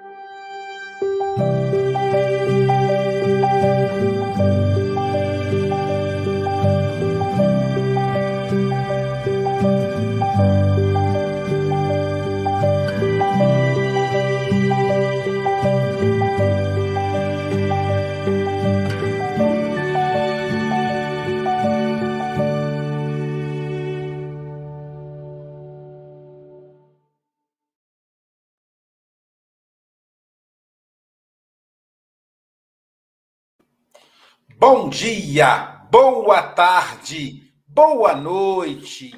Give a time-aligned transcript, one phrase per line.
[0.00, 0.21] you
[34.64, 39.10] Bom dia, boa tarde, boa noite.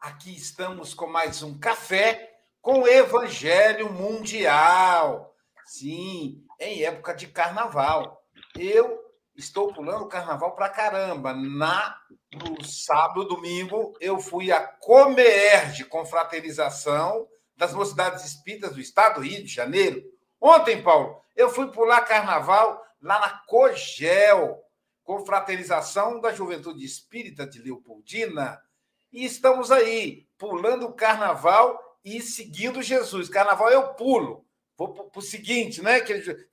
[0.00, 2.30] Aqui estamos com mais um café
[2.60, 5.34] com Evangelho Mundial.
[5.66, 8.22] Sim, em época de carnaval.
[8.56, 8.96] Eu
[9.34, 11.34] estou pulando carnaval pra caramba.
[11.34, 11.98] Na
[12.32, 19.26] no sábado, domingo, eu fui a Comer de confraternização das mocidades espíritas do estado do
[19.26, 20.00] Rio de Janeiro.
[20.40, 24.62] Ontem, Paulo, eu fui pular carnaval lá na Cogel,
[25.04, 28.60] Confraternização da Juventude Espírita de Leopoldina.
[29.12, 33.28] E estamos aí, pulando o carnaval e seguindo Jesus.
[33.28, 34.46] Carnaval eu pulo.
[34.76, 36.00] Vou para o seguinte, né?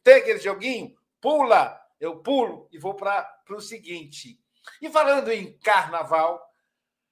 [0.03, 0.93] Tem aquele joguinho?
[1.21, 4.39] Pula, eu pulo e vou para o seguinte.
[4.81, 6.41] E falando em carnaval,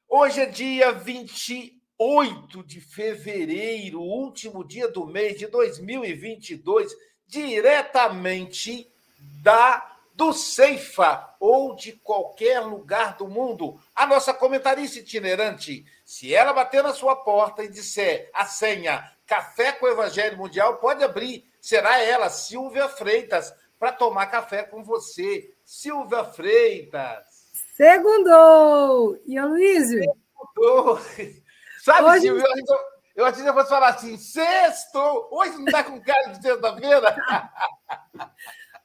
[0.07, 6.93] hoje é dia 28 de fevereiro, último dia do mês de 2022,
[7.25, 8.91] diretamente
[9.41, 13.79] da do Ceifa ou de qualquer lugar do mundo.
[13.95, 19.73] A nossa comentarista itinerante, se ela bater na sua porta e disser a senha Café
[19.73, 21.45] com o Evangelho Mundial, pode abrir.
[21.61, 25.53] Será ela, Silvia Freitas, para tomar café com você.
[25.65, 27.25] Silvia Freitas.
[27.75, 29.21] Segundou!
[29.27, 30.01] E Aloysio?
[30.01, 30.99] Segundou!
[31.83, 32.21] Sabe, Hoje...
[32.21, 32.45] Silvia,
[33.15, 35.27] eu, achei que eu fosse falar assim, sexto!
[35.29, 37.15] Hoje não está com cara de sexta-feira?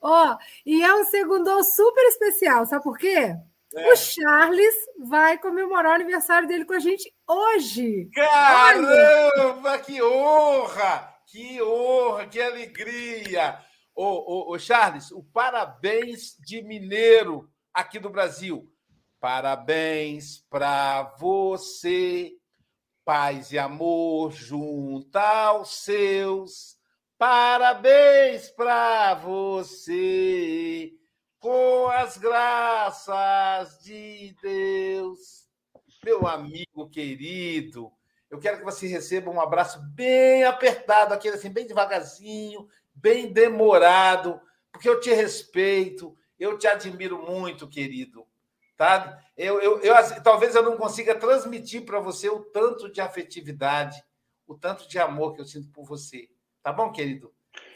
[0.03, 0.37] Ó,
[0.67, 3.37] e é um segundo super especial, sabe por quê?
[3.75, 3.93] É.
[3.93, 4.75] O Charles
[5.09, 8.11] vai comemorar o aniversário dele com a gente hoje.
[8.13, 9.79] Caramba, Olha.
[9.79, 11.09] que honra!
[11.27, 13.59] Que honra, que alegria!
[13.95, 18.69] Ô, ô, ô, Charles, o parabéns de mineiro aqui do Brasil.
[19.21, 22.33] Parabéns para você,
[23.05, 26.77] paz e amor junto aos seus
[27.23, 30.93] Parabéns para você,
[31.39, 35.49] com as graças de Deus.
[36.05, 37.93] Meu amigo querido,
[38.29, 44.41] eu quero que você receba um abraço bem apertado, aquele assim, bem devagarzinho, bem demorado,
[44.73, 48.27] porque eu te respeito, eu te admiro muito, querido.
[48.77, 49.25] Tá?
[49.37, 49.95] Eu, eu, eu
[50.25, 54.03] talvez eu não consiga transmitir para você o tanto de afetividade,
[54.45, 56.29] o tanto de amor que eu sinto por você.
[56.63, 57.33] Tá bom, querido?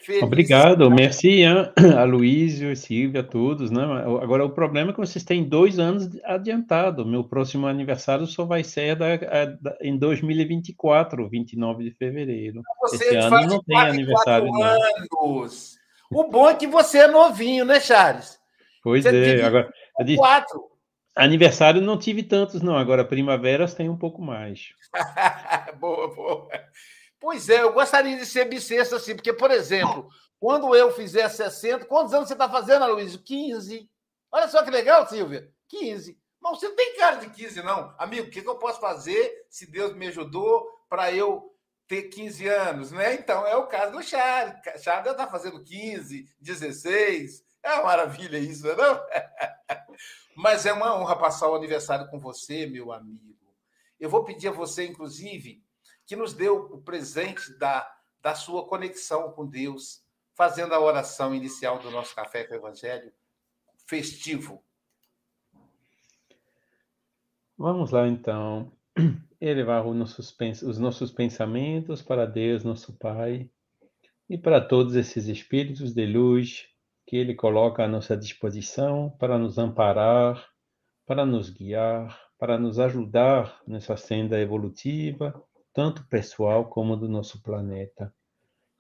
[0.07, 0.23] Feliz.
[0.23, 3.73] Obrigado, merci hein, a Luísio, Silvia, a todos.
[3.73, 3.83] Né?
[4.23, 7.05] Agora, o problema é que vocês têm dois anos adiantado.
[7.05, 12.63] Meu próximo aniversário só vai ser da, da, em 2024, 29 de fevereiro.
[12.83, 14.47] Você Esse ano não tem aniversário.
[14.63, 15.77] Anos.
[16.09, 16.21] Não.
[16.21, 18.39] O bom é que você é novinho, né, Charles?
[18.85, 19.45] Pois você é.
[19.45, 19.69] Agora,
[20.17, 20.71] quatro.
[21.17, 22.77] Aniversário não tive tantos, não.
[22.77, 24.69] Agora, primaveras tem um pouco mais.
[25.81, 26.49] boa, boa.
[27.19, 31.87] Pois é, eu gostaria de ser bissexto assim, porque, por exemplo, quando eu fizer 60,
[31.87, 33.17] quantos anos você está fazendo, Luiz?
[33.17, 33.91] 15.
[34.31, 35.51] Olha só que legal, Silvia.
[35.69, 36.19] 15.
[36.41, 37.95] Mas você não tem cara de 15, não.
[37.99, 41.53] Amigo, o que, que eu posso fazer, se Deus me ajudou, para eu
[41.89, 43.15] ter 15 anos, né?
[43.15, 44.55] Então, é o caso do Charles.
[44.83, 47.45] Charles está fazendo 15, 16.
[47.63, 49.01] É uma maravilha isso, não?
[50.37, 53.35] Mas é uma honra passar o aniversário com você, meu amigo.
[53.99, 55.65] Eu vou pedir a você, inclusive,
[56.07, 61.79] que nos deu o presente da, da sua conexão com Deus, fazendo a oração inicial
[61.81, 63.13] do nosso Café com o Evangelho
[63.87, 64.63] festivo.
[67.59, 68.71] Vamos lá, então,
[69.41, 73.51] elevar os nossos, os nossos pensamentos para Deus, nosso Pai,
[74.29, 76.69] e para todos esses espíritos de luz
[77.07, 80.49] que Ele coloca à nossa disposição para nos amparar,
[81.07, 85.43] para nos guiar, para nos ajudar nessa senda evolutiva
[85.77, 88.11] tanto pessoal como do nosso planeta.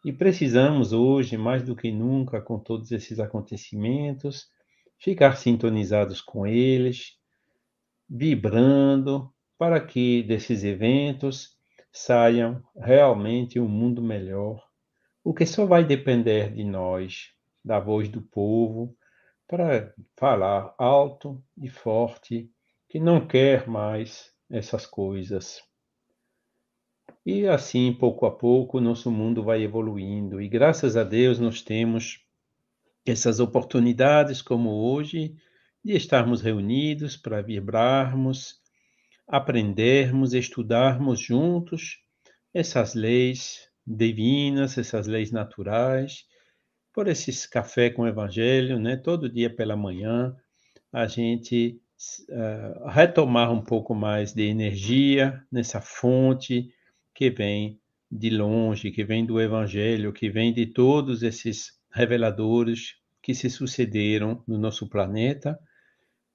[0.02, 4.50] E precisamos hoje, mais do que nunca, com todos esses acontecimentos,
[4.98, 7.18] ficar sintonizados com eles,
[8.08, 11.54] vibrando, para que desses eventos
[11.92, 14.66] saiam realmente um mundo melhor,
[15.22, 17.30] o que só vai depender de nós,
[17.62, 18.96] da voz do povo,
[19.46, 22.50] para falar alto e forte
[22.88, 25.60] que não quer mais essas coisas.
[27.26, 30.40] E assim, pouco a pouco, nosso mundo vai evoluindo.
[30.40, 32.20] E graças a Deus nós temos
[33.04, 35.34] essas oportunidades, como hoje,
[35.84, 38.60] de estarmos reunidos para vibrarmos,
[39.26, 41.98] aprendermos, estudarmos juntos
[42.54, 46.24] essas leis divinas, essas leis naturais,
[46.94, 48.96] por esses café com o evangelho, né?
[48.96, 50.32] Todo dia pela manhã,
[50.92, 51.80] a gente
[52.30, 56.72] uh, retomar um pouco mais de energia nessa fonte
[57.16, 57.80] que vem
[58.12, 64.44] de longe, que vem do evangelho, que vem de todos esses reveladores que se sucederam
[64.46, 65.58] no nosso planeta,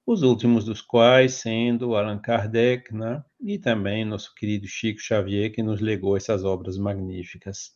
[0.04, 3.22] os últimos dos quais sendo Allan Kardec né?
[3.40, 7.70] e também nosso querido Chico Xavier, que nos legou essas obras magníficas.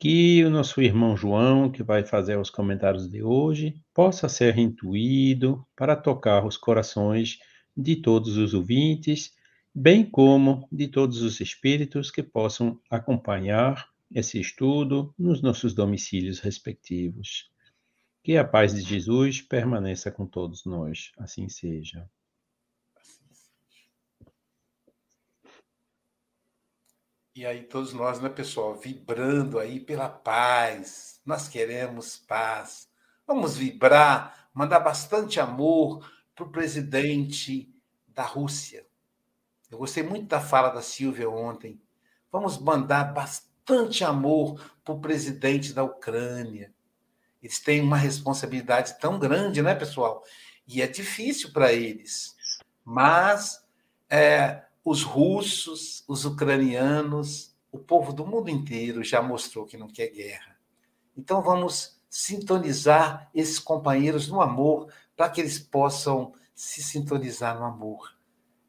[0.00, 5.64] Que o nosso irmão João, que vai fazer os comentários de hoje, possa ser intuído
[5.76, 7.38] para tocar os corações
[7.76, 9.32] de todos os ouvintes,
[9.74, 17.50] bem como de todos os espíritos que possam acompanhar esse estudo nos nossos domicílios respectivos.
[18.22, 21.12] Que a paz de Jesus permaneça com todos nós.
[21.16, 22.08] Assim seja.
[27.34, 31.20] E aí, todos nós, né, pessoal, vibrando aí pela paz.
[31.24, 32.90] Nós queremos paz.
[33.26, 37.74] Vamos vibrar, mandar bastante amor para o presidente
[38.06, 38.86] da Rússia.
[39.72, 41.80] Eu gostei muito da fala da Silvia ontem.
[42.30, 46.74] Vamos mandar bastante amor para o presidente da Ucrânia.
[47.42, 50.22] Eles têm uma responsabilidade tão grande, né, pessoal?
[50.68, 52.36] E é difícil para eles.
[52.84, 53.66] Mas
[54.10, 60.08] é, os russos, os ucranianos, o povo do mundo inteiro já mostrou que não quer
[60.08, 60.54] guerra.
[61.16, 68.14] Então vamos sintonizar esses companheiros no amor para que eles possam se sintonizar no amor.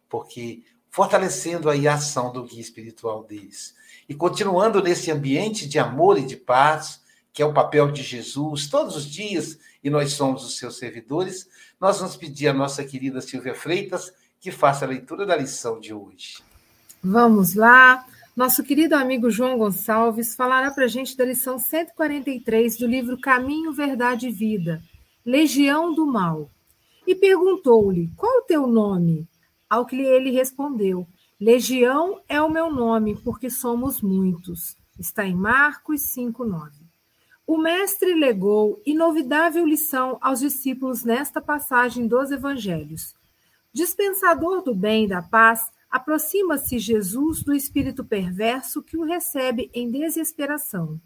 [0.07, 3.73] Porque fortalecendo aí a ação do guia espiritual deles.
[4.07, 7.01] E continuando nesse ambiente de amor e de paz,
[7.33, 11.49] que é o papel de Jesus todos os dias, e nós somos os seus servidores,
[11.81, 15.91] nós vamos pedir à nossa querida Silvia Freitas que faça a leitura da lição de
[15.91, 16.43] hoje.
[17.03, 18.05] Vamos lá.
[18.35, 23.73] Nosso querido amigo João Gonçalves falará para a gente da lição 143 do livro Caminho,
[23.73, 24.79] Verdade e Vida,
[25.25, 26.51] Legião do Mal.
[27.07, 29.27] E perguntou-lhe: Qual o teu nome?
[29.73, 31.07] Ao que ele respondeu:
[31.41, 34.77] Legião é o meu nome, porque somos muitos.
[34.99, 36.69] Está em Marcos 5:9.
[37.47, 43.15] O mestre legou inovidável lição aos discípulos nesta passagem dos evangelhos.
[43.73, 49.89] Dispensador do bem e da paz, aproxima-se Jesus do espírito perverso que o recebe em
[49.89, 51.01] desesperação.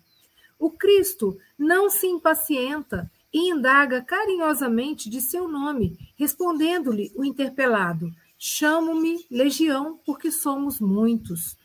[0.59, 9.25] O Cristo não se impacienta e indaga carinhosamente de seu nome, respondendo-lhe o interpelado: Chamo-me
[9.31, 11.57] Legião, porque somos muitos.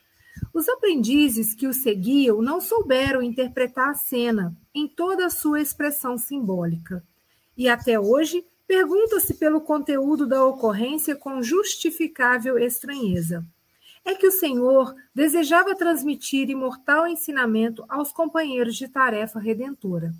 [0.54, 6.16] Os aprendizes que o seguiam não souberam interpretar a cena em toda a sua expressão
[6.16, 7.04] simbólica.
[7.56, 13.44] E até hoje pergunta-se pelo conteúdo da ocorrência com justificável estranheza.
[14.04, 20.12] É que o Senhor desejava transmitir imortal ensinamento aos companheiros de tarefa redentora.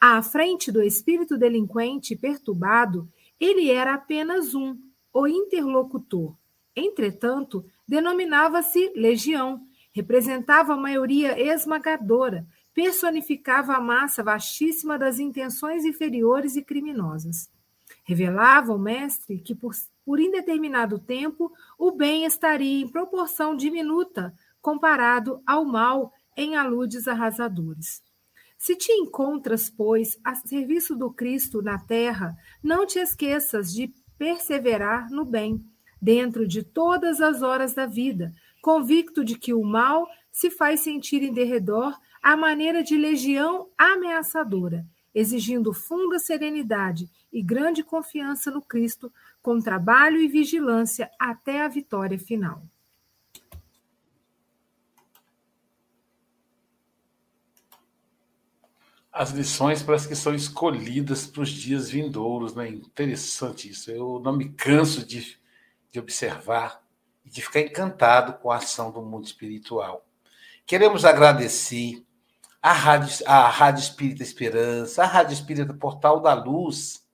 [0.00, 3.08] À frente do espírito delinquente perturbado,
[3.38, 4.76] ele era apenas um,
[5.14, 6.36] o interlocutor.
[6.74, 12.44] Entretanto, denominava-se legião, representava a maioria esmagadora,
[12.74, 17.48] personificava a massa vastíssima das intenções inferiores e criminosas.
[18.02, 19.72] Revelava o mestre que, por,
[20.04, 28.02] por indeterminado tempo, o bem estaria em proporção diminuta comparado ao mal em aludes arrasadores.
[28.58, 35.10] Se te encontras, pois, a serviço do Cristo na terra, não te esqueças de perseverar
[35.10, 35.64] no bem
[36.00, 41.22] dentro de todas as horas da vida, convicto de que o mal se faz sentir
[41.22, 49.12] em derredor à maneira de legião ameaçadora, exigindo funda serenidade e grande confiança no Cristo,
[49.42, 52.62] com trabalho e vigilância até a vitória final.
[59.14, 62.68] As lições parece que são escolhidas para os dias vindouros, né?
[62.68, 63.90] Interessante isso.
[63.90, 65.38] Eu não me canso de
[65.94, 66.82] de observar
[67.24, 70.04] e de ficar encantado com a ação do mundo espiritual.
[70.66, 72.04] Queremos agradecer
[72.60, 77.06] à Rádio, à Rádio Espírita Esperança, à Rádio Espírita Portal da Luz,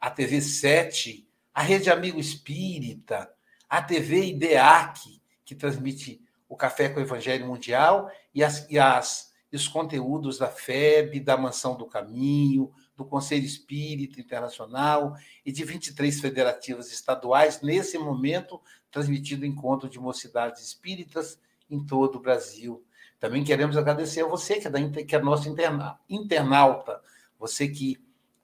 [0.00, 3.28] à TV 7, à Rede Amigo Espírita,
[3.68, 9.29] à TV IDEAC, que transmite o Café com o Evangelho Mundial e, as, e, as,
[9.52, 15.14] e os conteúdos da FEB, da Mansão do Caminho, do Conselho Espírita Internacional
[15.44, 21.38] e de 23 federativas estaduais, nesse momento, transmitido encontro de mocidades espíritas
[21.68, 22.84] em todo o Brasil.
[23.18, 27.00] Também queremos agradecer a você, que é, da, que é nosso interna, internauta,
[27.38, 27.98] você que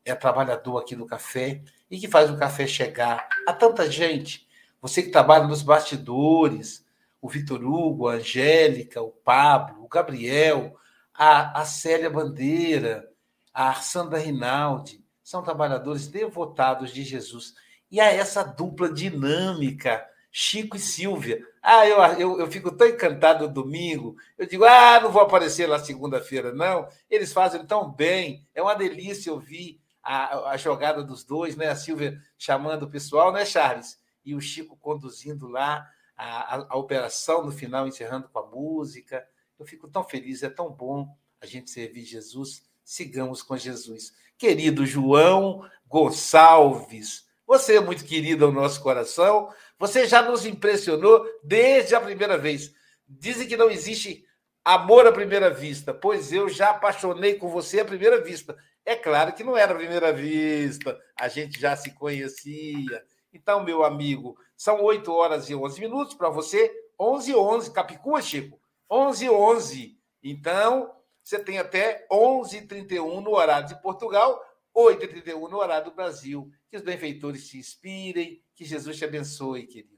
[0.04, 4.46] é trabalhador aqui do café e que faz o café chegar a tanta gente.
[4.80, 6.84] Você que trabalha nos bastidores,
[7.20, 10.76] o Vitor Hugo, a Angélica, o Pablo, o Gabriel,
[11.16, 13.08] a, a Célia Bandeira,
[13.52, 17.54] a Sandra Rinaldi, são trabalhadores devotados de Jesus.
[17.90, 21.40] E a essa dupla dinâmica, Chico e Silvia.
[21.62, 24.16] Ah, eu, eu, eu fico tão encantado domingo.
[24.36, 26.86] Eu digo, ah, não vou aparecer lá segunda-feira, não.
[27.08, 28.46] Eles fazem tão bem.
[28.54, 31.68] É uma delícia ouvir a, a jogada dos dois, né?
[31.68, 33.98] A Silvia chamando o pessoal, né, Charles?
[34.24, 39.26] E o Chico conduzindo lá a, a, a operação no final, encerrando com a música.
[39.58, 41.08] Eu fico tão feliz, é tão bom
[41.40, 42.62] a gente servir Jesus.
[42.84, 44.14] Sigamos com Jesus.
[44.38, 49.52] Querido João Gonçalves, você é muito querido ao nosso coração.
[49.78, 52.74] Você já nos impressionou desde a primeira vez.
[53.08, 54.26] Dizem que não existe
[54.64, 58.56] amor à primeira vista, pois eu já apaixonei com você à primeira vista.
[58.84, 63.02] É claro que não era a primeira vista, a gente já se conhecia.
[63.32, 68.20] Então, meu amigo, são 8 horas e 11 minutos para você, 11 e 11, Capicua,
[68.20, 68.58] Chico,
[68.90, 70.00] 11 e 11.
[70.22, 74.40] Então, você tem até 11 e 31 no horário de Portugal,
[74.72, 76.50] 8 e 31 no horário do Brasil.
[76.70, 79.96] Que os benfeitores te inspirem, que Jesus te abençoe, querido.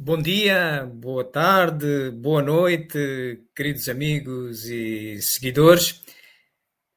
[0.00, 6.04] Bom dia, boa tarde, boa noite, queridos amigos e seguidores.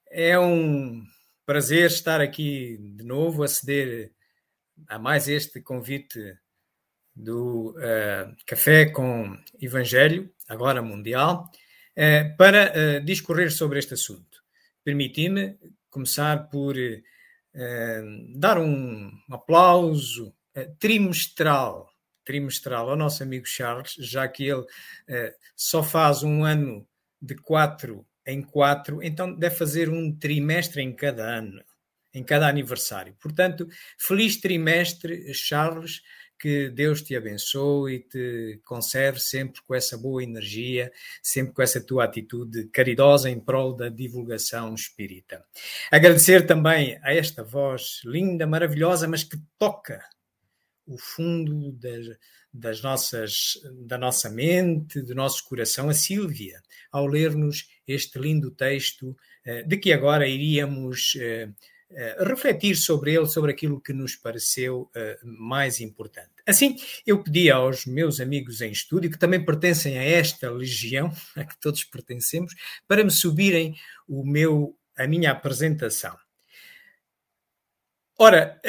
[0.08, 1.03] É um
[1.43, 4.13] prazer estar aqui de novo, aceder
[4.88, 6.38] a mais este convite
[7.15, 11.50] do uh, Café com Evangelho, agora mundial,
[11.98, 14.41] uh, para uh, discorrer sobre este assunto.
[14.84, 15.58] Permiti-me
[15.89, 16.75] começar por
[18.36, 20.34] dar um aplauso
[20.80, 21.89] trimestral,
[22.24, 24.65] trimestral ao nosso amigo Charles, já que ele
[25.53, 26.88] só faz um ano
[27.22, 31.62] de quatro em quatro, então deve fazer um trimestre em cada ano,
[32.13, 33.15] em cada aniversário.
[33.20, 36.01] Portanto, feliz trimestre, Charles,
[36.42, 41.80] que Deus te abençoe e te conserve sempre com essa boa energia, sempre com essa
[41.80, 45.46] tua atitude caridosa em prol da divulgação espírita.
[45.92, 50.04] Agradecer também a esta voz linda, maravilhosa, mas que toca
[50.88, 52.18] o fundo das,
[52.54, 53.54] das nossas,
[53.86, 59.78] da nossa mente, do nosso coração, a Sílvia, ao ler-nos este lindo texto, eh, de
[59.78, 61.50] que agora iríamos eh,
[61.92, 64.90] eh, refletir sobre ele, sobre aquilo que nos pareceu
[65.24, 66.31] mais importante.
[66.48, 71.44] Assim, eu pedi aos meus amigos em estúdio, que também pertencem a esta legião, a
[71.44, 72.54] que todos pertencemos,
[72.88, 73.76] para me subirem
[74.08, 76.18] o meu, a minha apresentação.
[78.18, 78.62] Ora,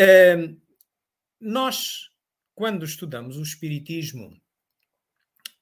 [1.41, 2.11] nós
[2.55, 4.41] quando estudamos o Espiritismo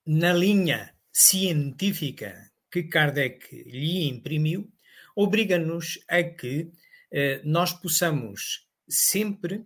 [0.06, 4.70] na linha científica que Kardec lhe imprimiu,
[5.14, 6.70] obriga-nos a que
[7.12, 9.64] eh, nós possamos sempre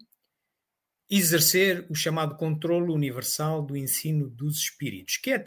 [1.17, 5.41] exercer o chamado controle universal do ensino dos espíritos, que é a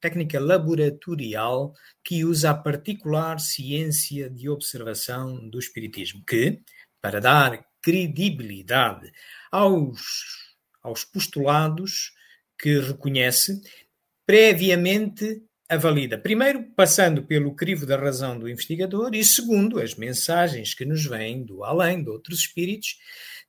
[0.00, 6.60] técnica laboratorial que usa a particular ciência de observação do espiritismo, que,
[7.00, 9.12] para dar credibilidade
[9.50, 10.44] aos
[10.84, 12.12] aos postulados
[12.60, 13.60] que reconhece,
[14.26, 16.18] previamente avalida.
[16.18, 21.42] Primeiro, passando pelo crivo da razão do investigador, e segundo, as mensagens que nos vêm
[21.42, 22.98] do além, de outros espíritos,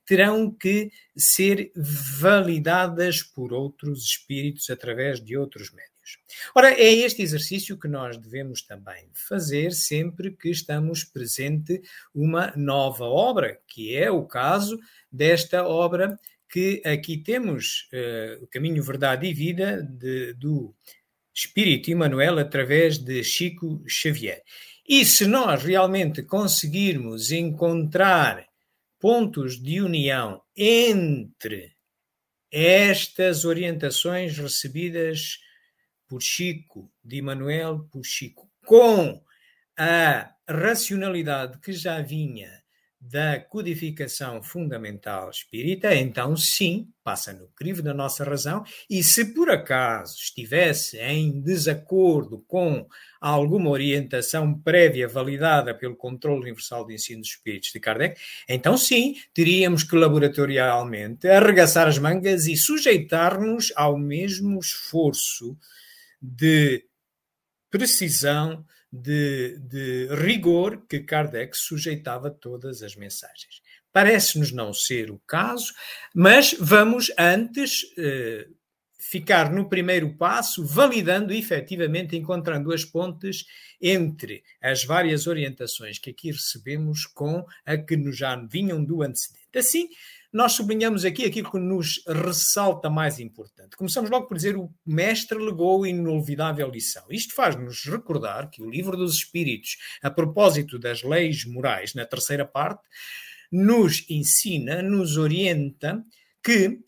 [0.06, 5.96] terão que ser validadas por outros espíritos através de outros médios.
[6.54, 11.82] Ora, é este exercício que nós devemos também fazer sempre que estamos presente
[12.14, 14.78] uma nova obra, que é o caso
[15.10, 20.72] desta obra que aqui temos uh, o caminho, verdade e vida de, do
[21.34, 24.42] Espírito Emmanuel através de Chico Xavier.
[24.88, 28.45] E se nós realmente conseguirmos encontrar
[28.98, 31.76] pontos de união entre
[32.50, 35.38] estas orientações recebidas
[36.08, 39.22] por Chico, de Emmanuel por Chico, com
[39.76, 42.62] a racionalidade que já vinha
[43.00, 49.48] da codificação fundamental espírita, então sim, passa no crivo da nossa razão, e se por
[49.48, 52.86] acaso estivesse em desacordo com
[53.20, 59.14] alguma orientação prévia validada pelo controle universal de ensino dos espíritos de Kardec, então sim,
[59.32, 65.56] teríamos que laboratorialmente arregaçar as mangas e sujeitar-nos ao mesmo esforço
[66.20, 66.84] de
[67.70, 68.64] precisão
[69.02, 73.62] de, de rigor que Kardec sujeitava todas as mensagens.
[73.92, 75.72] Parece-nos não ser o caso,
[76.14, 78.46] mas vamos antes eh,
[78.98, 83.44] ficar no primeiro passo, validando efetivamente, encontrando as pontes
[83.80, 89.46] entre as várias orientações que aqui recebemos com a que nos já vinham do antecedente.
[89.56, 89.88] Assim,
[90.32, 93.76] nós sublinhamos aqui aquilo que nos ressalta mais importante.
[93.76, 97.04] Começamos logo por dizer o mestre legou inolvidável lição.
[97.10, 102.44] Isto faz-nos recordar que o livro dos Espíritos, a propósito das leis morais, na terceira
[102.44, 102.82] parte,
[103.50, 106.04] nos ensina, nos orienta
[106.42, 106.80] que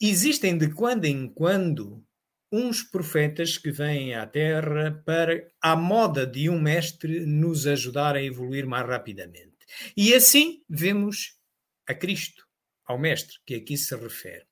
[0.00, 2.04] existem de quando em quando
[2.52, 8.22] uns profetas que vêm à Terra para, à moda de um mestre, nos ajudar a
[8.22, 9.52] evoluir mais rapidamente.
[9.96, 11.38] E assim vemos
[11.88, 12.46] a Cristo,
[12.86, 14.44] ao Mestre, que aqui se refere.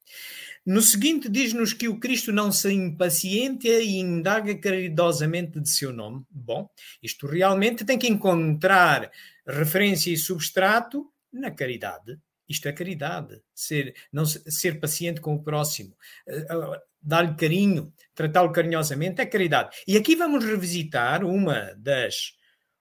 [0.64, 6.24] No seguinte, diz-nos que o Cristo não se impacienta e indaga caridosamente de seu nome.
[6.30, 6.68] Bom,
[7.02, 9.10] isto realmente tem que encontrar
[9.46, 12.18] referência e substrato na caridade.
[12.48, 15.96] Isto é caridade, ser, não, ser paciente com o próximo,
[16.28, 19.76] uh, dar-lhe carinho, tratá-lo carinhosamente é caridade.
[19.86, 22.32] E aqui vamos revisitar uma das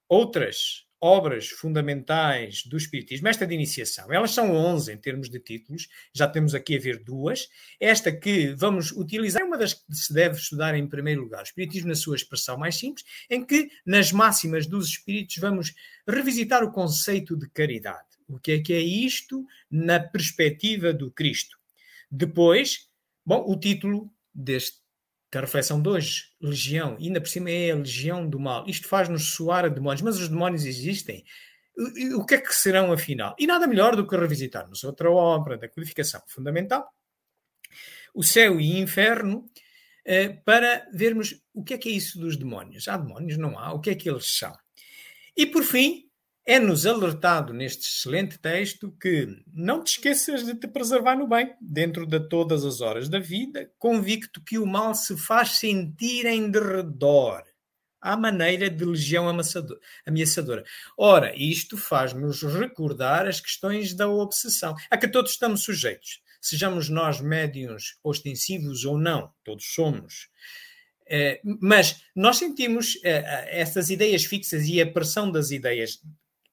[0.07, 4.11] outras obras fundamentais do Espiritismo, esta de iniciação.
[4.11, 7.47] Elas são 11 em termos de títulos, já temos aqui a ver duas.
[7.79, 11.43] Esta que vamos utilizar é uma das que se deve estudar em primeiro lugar, o
[11.43, 15.73] Espiritismo na sua expressão mais simples, em que, nas máximas dos Espíritos, vamos
[16.07, 18.07] revisitar o conceito de caridade.
[18.27, 21.57] O que é que é isto na perspectiva do Cristo?
[22.11, 22.87] Depois,
[23.25, 24.78] bom, o título deste
[25.31, 28.67] da reflexão de hoje, legião, ainda por cima é a legião do mal.
[28.67, 31.23] Isto faz-nos soar a demónios, mas os demónios existem.
[32.15, 33.35] O que é que serão afinal?
[33.39, 36.89] E nada melhor do que revisitarmos outra obra da codificação fundamental,
[38.13, 39.45] o céu e inferno,
[40.03, 42.87] eh, para vermos o que é que é isso dos demónios.
[42.87, 43.37] Há demónios?
[43.37, 43.71] Não há.
[43.73, 44.53] O que é que eles são?
[45.37, 46.08] E por fim,
[46.49, 52.07] é-nos alertado neste excelente texto que não te esqueças de te preservar no bem, dentro
[52.07, 57.43] de todas as horas da vida, convicto que o mal se faz sentir em derredor,
[58.01, 59.27] à maneira de legião
[60.07, 60.63] ameaçadora.
[60.97, 66.19] Ora, isto faz-nos recordar as questões da obsessão, a que todos estamos sujeitos.
[66.41, 70.29] Sejamos nós médiums ostensivos ou não, todos somos.
[71.05, 75.99] Eh, mas nós sentimos eh, essas ideias fixas e a pressão das ideias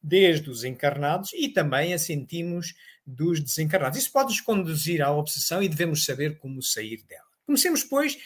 [0.07, 3.99] desde os encarnados e também a sentimos dos desencarnados.
[3.99, 7.27] Isso pode nos conduzir à obsessão e devemos saber como sair dela.
[7.45, 8.16] Comecemos, pois,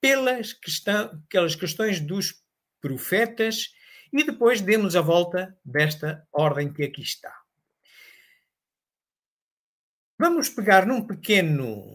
[0.00, 2.40] pelas questão, pelas questões dos
[2.80, 3.74] profetas
[4.12, 7.34] e depois demos a volta desta ordem que aqui está.
[10.16, 11.94] Vamos pegar num pequeno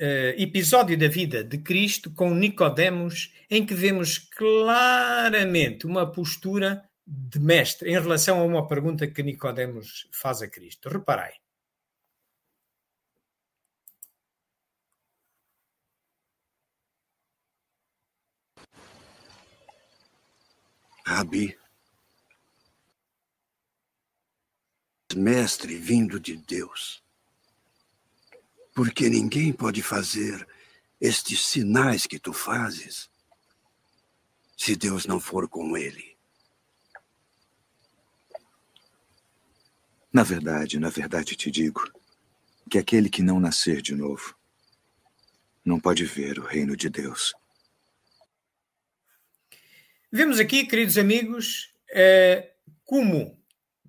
[0.00, 7.40] uh, episódio da vida de Cristo com Nicodemos, em que vemos claramente uma postura de
[7.40, 10.90] mestre em relação a uma pergunta que Nicodemos faz a Cristo.
[10.90, 11.32] Reparai.
[21.06, 21.58] Rabi,
[25.16, 27.02] mestre vindo de Deus,
[28.74, 30.46] porque ninguém pode fazer
[31.00, 33.10] estes sinais que tu fazes
[34.56, 36.07] se Deus não for com ele.
[40.12, 41.90] Na verdade, na verdade te digo
[42.70, 44.34] que aquele que não nascer de novo
[45.64, 47.34] não pode ver o reino de Deus.
[50.10, 52.52] Vemos aqui, queridos amigos, eh,
[52.84, 53.38] como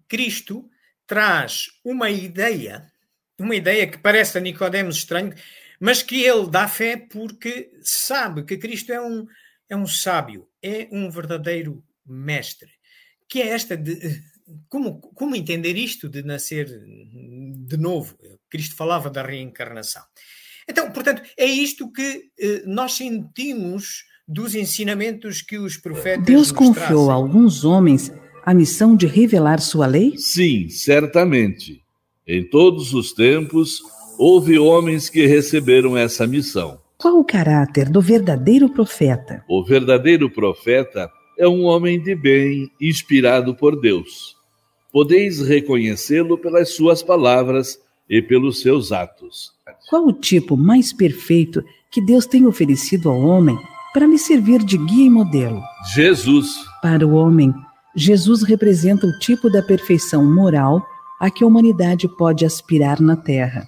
[0.10, 0.70] Cristo
[1.08, 2.92] traz uma ideia,
[3.40, 5.34] uma ideia que parece a Nicodemos estranho,
[5.80, 9.26] mas que ele dá fé porque sabe que Cristo é um,
[9.70, 12.70] é um sábio, é um verdadeiro mestre,
[13.30, 14.22] que é esta de
[14.68, 18.16] como, como entender isto de nascer de novo?
[18.50, 20.02] Cristo falava da reencarnação.
[20.68, 26.26] Então, portanto, é isto que eh, nós sentimos dos ensinamentos que os profetas.
[26.26, 27.10] Deus confiou trazem.
[27.10, 28.12] a alguns homens
[28.46, 30.14] a missão de revelar sua lei?
[30.18, 31.84] Sim, certamente.
[32.28, 33.82] Em todos os tempos,
[34.18, 36.80] houve homens que receberam essa missão.
[36.98, 39.44] Qual o caráter do verdadeiro profeta?
[39.50, 44.39] O verdadeiro profeta é um homem de bem, inspirado por Deus
[44.92, 49.54] podeis reconhecê-lo pelas suas palavras e pelos seus atos.
[49.90, 53.58] Qual o tipo mais perfeito que Deus tem oferecido ao homem
[53.94, 55.62] para me servir de guia e modelo?
[55.94, 56.48] Jesus.
[56.82, 57.54] Para o homem,
[57.96, 60.86] Jesus representa o tipo da perfeição moral
[61.20, 63.68] a que a humanidade pode aspirar na Terra.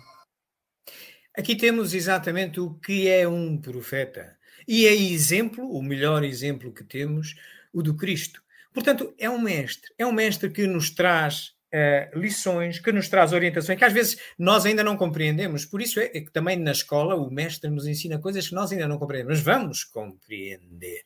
[1.37, 4.35] Aqui temos exatamente o que é um profeta.
[4.67, 7.35] E é exemplo, o melhor exemplo que temos,
[7.73, 8.41] o do Cristo.
[8.73, 13.33] Portanto, é um mestre, é um mestre que nos traz uh, lições, que nos traz
[13.33, 15.65] orientações que às vezes nós ainda não compreendemos.
[15.65, 18.71] Por isso é, é que também na escola o mestre nos ensina coisas que nós
[18.71, 21.03] ainda não compreendemos, mas vamos compreender.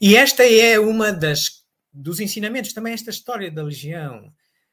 [0.00, 4.32] E esta é uma das dos ensinamentos, também esta história da legião.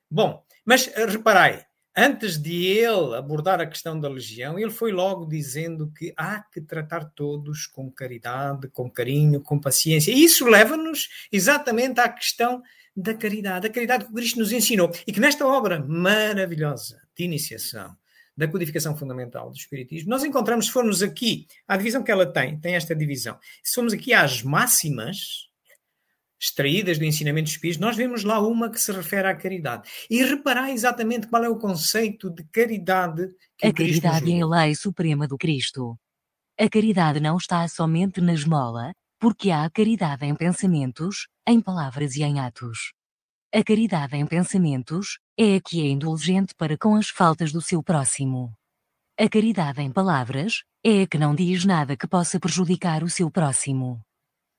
[0.09, 1.65] Bom, mas uh, reparai,
[1.95, 6.61] antes de ele abordar a questão da legião, ele foi logo dizendo que há que
[6.61, 10.11] tratar todos com caridade, com carinho, com paciência.
[10.11, 12.61] E isso leva-nos exatamente à questão
[12.95, 17.95] da caridade, a caridade que Cristo nos ensinou e que nesta obra maravilhosa de iniciação
[18.35, 22.59] da codificação fundamental do Espiritismo, nós encontramos, se formos aqui, a divisão que ela tem,
[22.59, 25.50] tem esta divisão, se formos aqui às máximas,
[26.41, 29.87] extraídas do ensinamento dos espíritos, nós vemos lá uma que se refere à caridade.
[30.09, 33.27] E reparar exatamente qual é o conceito de caridade
[33.57, 35.97] que A caridade é a lei suprema do Cristo.
[36.59, 42.23] A caridade não está somente na esmola, porque há caridade em pensamentos, em palavras e
[42.23, 42.93] em atos.
[43.53, 47.83] A caridade em pensamentos é a que é indulgente para com as faltas do seu
[47.83, 48.51] próximo.
[49.19, 53.29] A caridade em palavras é a que não diz nada que possa prejudicar o seu
[53.29, 54.01] próximo.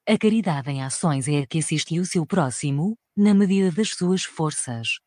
[0.04, 4.24] A caridade em ações é a que assiste o seu próximo, na medida das suas
[4.24, 4.98] forças.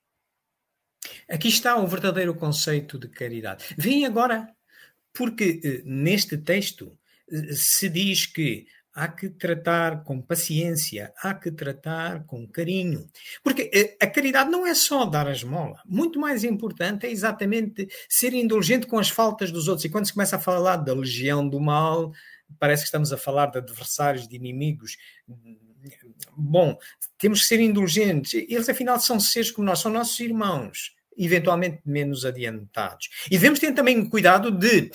[1.30, 3.66] Aqui está o verdadeiro conceito de caridade.
[3.78, 4.48] Vem agora,
[5.14, 6.98] porque eh, neste texto
[7.30, 13.06] eh, se diz que há que tratar com paciência, há que tratar com carinho.
[13.44, 15.82] Porque eh, a caridade não é só dar a esmola.
[15.86, 19.84] Muito mais importante é exatamente ser indulgente com as faltas dos outros.
[19.84, 22.14] E quando se começa a falar da legião do mal,
[22.60, 24.98] parece que estamos a falar de adversários, de inimigos.
[26.36, 26.78] Bom,
[27.18, 28.34] temos que ser indulgentes.
[28.34, 33.10] Eles, afinal, são seres como nós, são nossos irmãos, eventualmente menos adiantados.
[33.28, 34.92] E devemos ter também cuidado de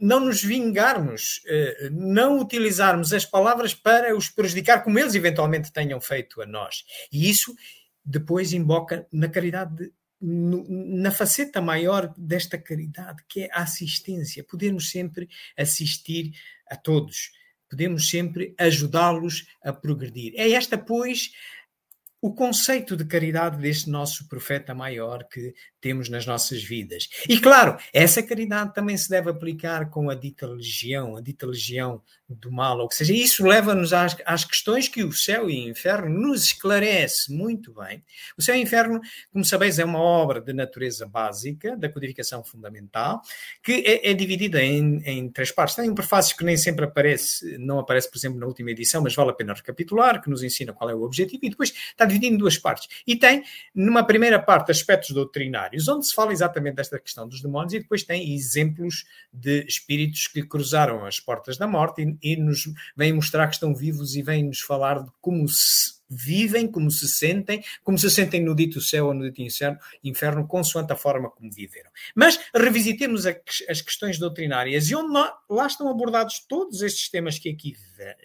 [0.00, 6.00] não nos vingarmos, eh, não utilizarmos as palavras para os prejudicar, como eles eventualmente tenham
[6.00, 6.84] feito a nós.
[7.10, 7.54] E isso
[8.04, 14.44] depois emboca na caridade na faceta maior desta caridade, que é a assistência.
[14.44, 16.32] Podemos sempre assistir
[16.66, 17.30] a todos,
[17.70, 20.34] podemos sempre ajudá-los a progredir.
[20.36, 21.30] É esta, pois,
[22.20, 27.08] o conceito de caridade deste nosso profeta maior que temos nas nossas vidas.
[27.28, 32.02] E claro, essa caridade também se deve aplicar com a dita legião, a dita legião
[32.28, 36.10] do mal, ou seja, isso leva-nos às, às, questões que o céu e o inferno
[36.10, 38.04] nos esclarece muito bem.
[38.36, 39.00] O céu e o inferno,
[39.32, 43.22] como sabeis, é uma obra de natureza básica, da codificação fundamental,
[43.62, 45.76] que é, é dividida em, em, três partes.
[45.76, 49.14] Tem um prefácio que nem sempre aparece, não aparece, por exemplo, na última edição, mas
[49.14, 52.34] vale a pena recapitular, que nos ensina qual é o objetivo, e depois está dividido
[52.34, 52.88] em duas partes.
[53.06, 53.44] E tem,
[53.74, 58.02] numa primeira parte, aspectos doutrinários, onde se fala exatamente desta questão dos demónios, e depois
[58.02, 62.64] tem exemplos de espíritos que cruzaram as portas da morte e, e nos
[62.96, 67.08] vêm mostrar que estão vivos e vêm nos falar de como se vivem, como se
[67.08, 71.30] sentem, como se sentem no dito céu ou no dito inferno, inferno consoante a forma
[71.30, 71.90] como viveram.
[72.14, 75.12] Mas revisitemos as questões doutrinárias e onde
[75.48, 77.76] lá estão abordados todos estes temas que aqui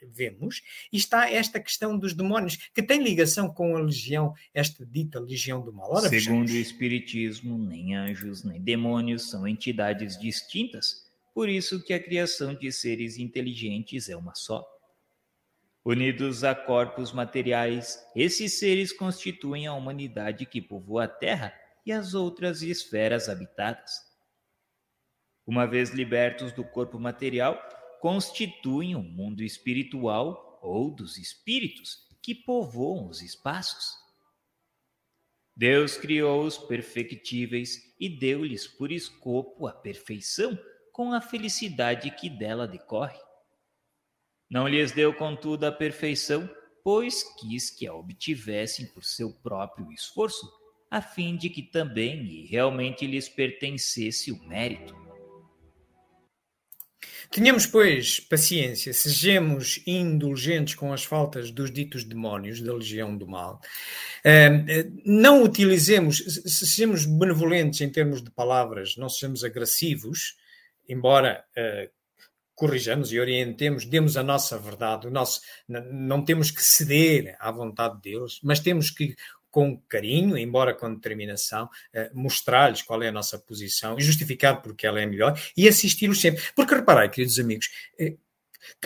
[0.04, 5.20] vemos, e está esta questão dos demónios, que tem ligação com a legião, esta dita
[5.20, 5.92] legião do mal.
[5.92, 12.00] Ora, Segundo o Espiritismo, nem anjos nem demônios são entidades distintas, por isso que a
[12.00, 14.64] criação de seres inteligentes é uma só.
[15.86, 21.54] Unidos a corpos materiais, esses seres constituem a humanidade que povoa a Terra
[21.86, 23.92] e as outras esferas habitadas.
[25.46, 27.62] Uma vez libertos do corpo material,
[28.00, 34.02] constituem o um mundo espiritual ou dos espíritos que povoam os espaços.
[35.54, 40.58] Deus criou os perfectíveis e deu-lhes por escopo a perfeição
[40.94, 43.20] com a felicidade que dela decorre.
[44.54, 46.48] Não lhes deu, contudo, a perfeição,
[46.84, 50.48] pois quis que a obtivessem por seu próprio esforço,
[50.92, 54.96] a fim de que também e realmente lhes pertencesse o mérito.
[57.32, 63.60] Tenhamos, pois, paciência, sejamos indulgentes com as faltas dos ditos demónios da legião do mal.
[65.04, 70.36] Não utilizemos, sejamos benevolentes em termos de palavras, não sejamos agressivos,
[70.88, 72.03] embora uh,
[72.56, 78.00] corrijamos e orientemos, demos a nossa verdade, o nosso, não temos que ceder à vontade
[78.02, 79.16] deles, mas temos que,
[79.50, 85.00] com carinho, embora com determinação, uh, mostrar-lhes qual é a nossa posição, justificado porque ela
[85.00, 86.44] é melhor, e assisti-los sempre.
[86.56, 87.68] Porque reparei, queridos amigos,
[88.00, 88.18] uh,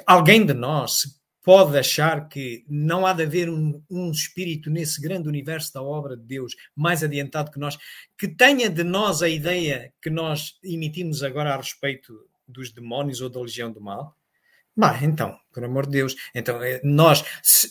[0.05, 5.29] alguém de nós pode achar que não há de haver um, um, espírito nesse grande
[5.29, 7.77] universo da obra de Deus mais adiantado que nós,
[8.17, 12.13] que tenha de nós a ideia que nós emitimos agora a respeito
[12.47, 14.15] dos demónios ou da legião do mal?
[14.75, 16.15] Bah, então, por amor de Deus.
[16.35, 17.23] Então, eh, nós,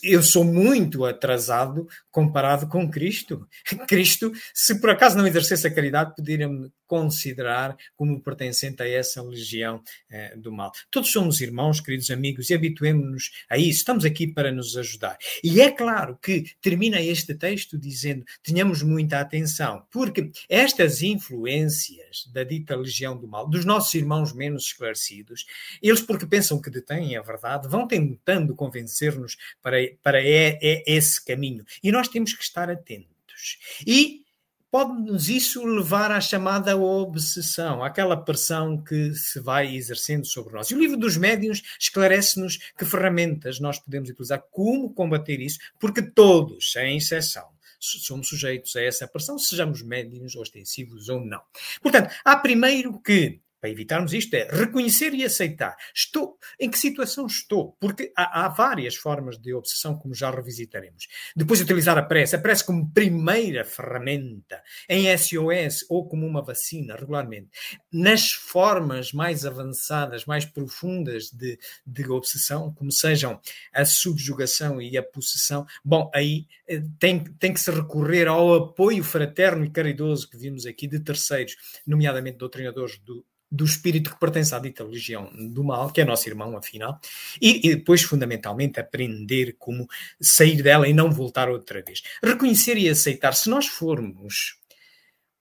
[0.02, 3.46] eu sou muito atrasado comparado com Cristo.
[3.86, 9.82] Cristo, se por acaso não exercesse a caridade, poderia-me considerar como pertencente a essa legião
[10.10, 10.72] eh, do mal.
[10.90, 13.78] Todos somos irmãos, queridos amigos, e habituemos-nos a isso.
[13.78, 15.16] Estamos aqui para nos ajudar.
[15.44, 22.42] E é claro que termina este texto dizendo: tenhamos muita atenção, porque estas influências da
[22.42, 25.44] dita legião do mal, dos nossos irmãos menos esclarecidos,
[25.82, 31.24] eles, porque pensam que detêm a verdade, vão tentando convencer-nos para, para é, é esse
[31.24, 31.64] caminho.
[31.82, 33.58] E nós temos que estar atentos.
[33.86, 34.24] E
[34.70, 40.70] pode-nos isso levar à chamada obsessão, àquela pressão que se vai exercendo sobre nós.
[40.70, 46.02] E o livro dos médiuns esclarece-nos que ferramentas nós podemos utilizar, como combater isso, porque
[46.02, 51.42] todos, sem exceção, somos sujeitos a essa pressão, sejamos médiuns ostensivos ou não.
[51.80, 55.76] Portanto, há primeiro que para evitarmos isto é reconhecer e aceitar.
[55.92, 57.76] Estou, em que situação estou?
[57.80, 61.08] Porque há, há, várias formas de obsessão, como já revisitaremos.
[61.34, 66.94] Depois utilizar a prece, a prece como primeira ferramenta em SOS ou como uma vacina
[66.94, 67.48] regularmente.
[67.92, 73.40] Nas formas mais avançadas, mais profundas de, de obsessão, como sejam
[73.72, 79.02] a subjugação e a possessão, bom, aí eh, tem, tem que se recorrer ao apoio
[79.02, 83.24] fraterno e caridoso que vimos aqui de terceiros, nomeadamente doutrinadores do
[83.56, 87.00] do espírito que pertence à dita legião do mal, que é nosso irmão, afinal,
[87.40, 89.88] e, e, depois, fundamentalmente, aprender como
[90.20, 92.02] sair dela e não voltar outra vez.
[92.22, 93.32] Reconhecer e aceitar.
[93.32, 94.58] Se nós formos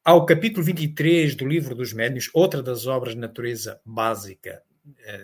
[0.03, 4.61] ao capítulo 23 do Livro dos Médios, outra das obras de natureza básica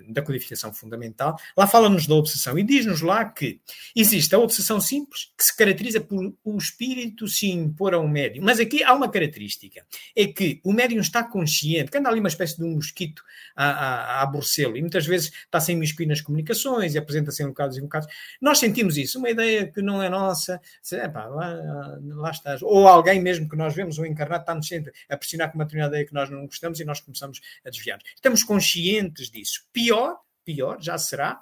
[0.07, 3.59] da codificação fundamental, lá fala-nos da obsessão e diz-nos lá que
[3.95, 8.43] existe a obsessão simples, que se caracteriza por o espírito se impor a um médium.
[8.43, 12.29] Mas aqui há uma característica: é que o médium está consciente, que anda ali uma
[12.29, 13.23] espécie de um mosquito
[13.55, 17.47] a, a, a aborrecê-lo, e muitas vezes está sem mispir nas comunicações e apresenta-se em
[17.47, 18.07] locados bocados.
[18.41, 22.61] Nós sentimos isso, uma ideia que não é nossa, epá, lá, lá estás.
[22.61, 25.95] Ou alguém mesmo que nós vemos, um encarnado, está-nos sempre a pressionar com uma determinada
[25.95, 27.99] ideia que nós não gostamos e nós começamos a desviar.
[28.15, 29.61] Estamos conscientes disso isso.
[29.71, 31.39] Pior, pior, já será,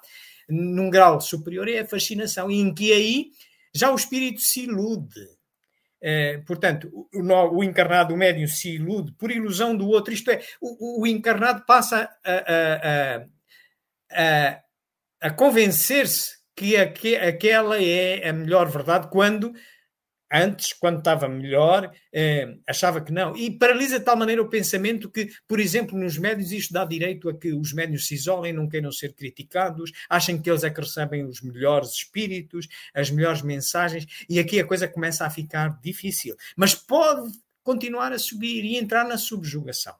[0.48, 3.30] num grau superior, é a fascinação, em que aí
[3.74, 5.20] já o espírito se ilude.
[6.02, 10.42] É, portanto, o, o, encarnado, o médium, se ilude por ilusão do outro, isto é,
[10.60, 13.26] o, o encarnado passa a, a,
[14.10, 14.60] a,
[15.20, 19.52] a convencer-se que aquela é a melhor verdade quando
[20.32, 23.36] antes, quando estava melhor, eh, achava que não.
[23.36, 27.28] E paralisa de tal maneira o pensamento que, por exemplo, nos médios, isto dá direito
[27.28, 30.80] a que os médios se isolem, não queiram ser criticados, achem que eles é que
[30.80, 36.36] recebem os melhores espíritos, as melhores mensagens, e aqui a coisa começa a ficar difícil.
[36.56, 37.30] Mas pode
[37.62, 39.94] continuar a subir e entrar na subjugação.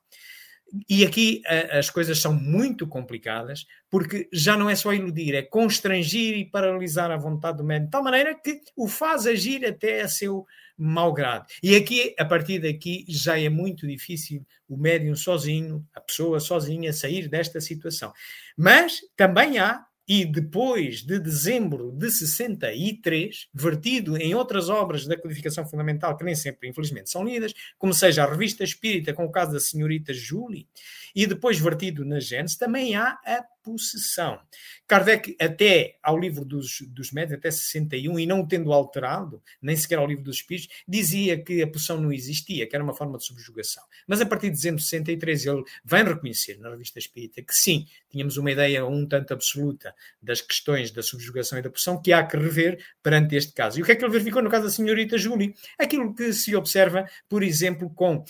[0.89, 5.43] E aqui a, as coisas são muito complicadas, porque já não é só iludir, é
[5.43, 10.03] constrangir e paralisar a vontade do médium, de tal maneira que o faz agir até
[10.03, 11.47] a seu mau grado.
[11.63, 16.93] E aqui, a partir daqui, já é muito difícil o médium sozinho, a pessoa sozinha,
[16.93, 18.13] sair desta situação.
[18.57, 25.65] Mas também há e depois de dezembro de 63, vertido em outras obras da codificação
[25.65, 29.53] fundamental, que nem sempre, infelizmente, são lidas, como seja a Revista Espírita, com o caso
[29.53, 30.67] da senhorita Julie,
[31.15, 34.41] e depois vertido na Gênesis, também há a possessão.
[34.87, 39.77] Kardec, até ao livro dos, dos médios, até 61, e não o tendo alterado, nem
[39.77, 43.19] sequer ao livro dos Espíritos, dizia que a possessão não existia, que era uma forma
[43.19, 43.83] de subjugação.
[44.07, 47.87] Mas a partir de dezembro de 63, ele vem reconhecer na revista Espírita que sim,
[48.11, 52.27] tínhamos uma ideia um tanto absoluta das questões da subjugação e da possessão que há
[52.27, 53.79] que rever perante este caso.
[53.79, 55.55] E o que é que ele verificou no caso da senhorita Julie?
[55.79, 58.25] Aquilo que se observa, por exemplo, com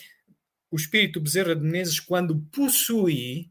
[0.71, 3.51] o espírito Bezerra de Menezes quando possui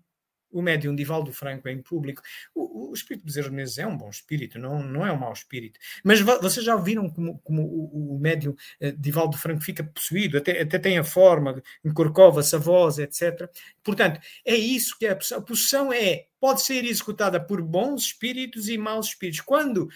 [0.52, 2.22] o médium Divaldo Franco em público.
[2.54, 5.34] O, o espírito de Bezerra Menezes é um bom espírito, não, não é um mau
[5.34, 5.80] espírito.
[6.04, 10.62] Mas vocês já viram como, como o, o médium uh, Divaldo Franco fica possuído, até,
[10.62, 13.50] até tem a forma, encorcova-se a voz, etc.
[13.84, 15.40] Portanto, é isso que é a possessão.
[15.40, 19.42] A possessão é, pode ser executada por bons espíritos e maus espíritos.
[19.42, 19.90] Quando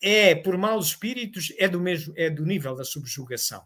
[0.00, 3.62] é por maus espíritos, é do mesmo, é do nível da subjugação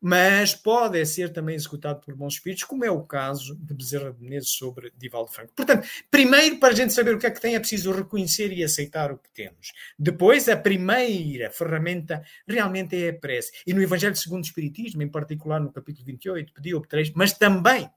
[0.00, 4.22] mas pode ser também executado por bons espíritos, como é o caso de Bezerra de
[4.22, 5.52] Menezes sobre Divaldo Franco.
[5.54, 8.62] Portanto, primeiro, para a gente saber o que é que tem, é preciso reconhecer e
[8.62, 9.72] aceitar o que temos.
[9.98, 13.52] Depois, a primeira ferramenta realmente é a prece.
[13.66, 17.90] E no Evangelho segundo o Espiritismo, em particular no capítulo 28, pediu 3, mas também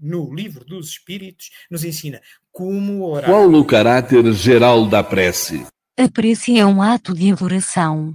[0.00, 2.20] no livro dos Espíritos, nos ensina
[2.50, 3.28] como orar.
[3.28, 5.66] Qual o caráter geral da prece?
[5.98, 8.14] A prece é um ato de adoração.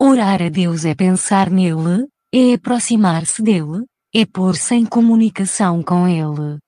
[0.00, 6.58] Orar a Deus é pensar nele, é aproximar-se dele, é pôr-se em comunicação com ele.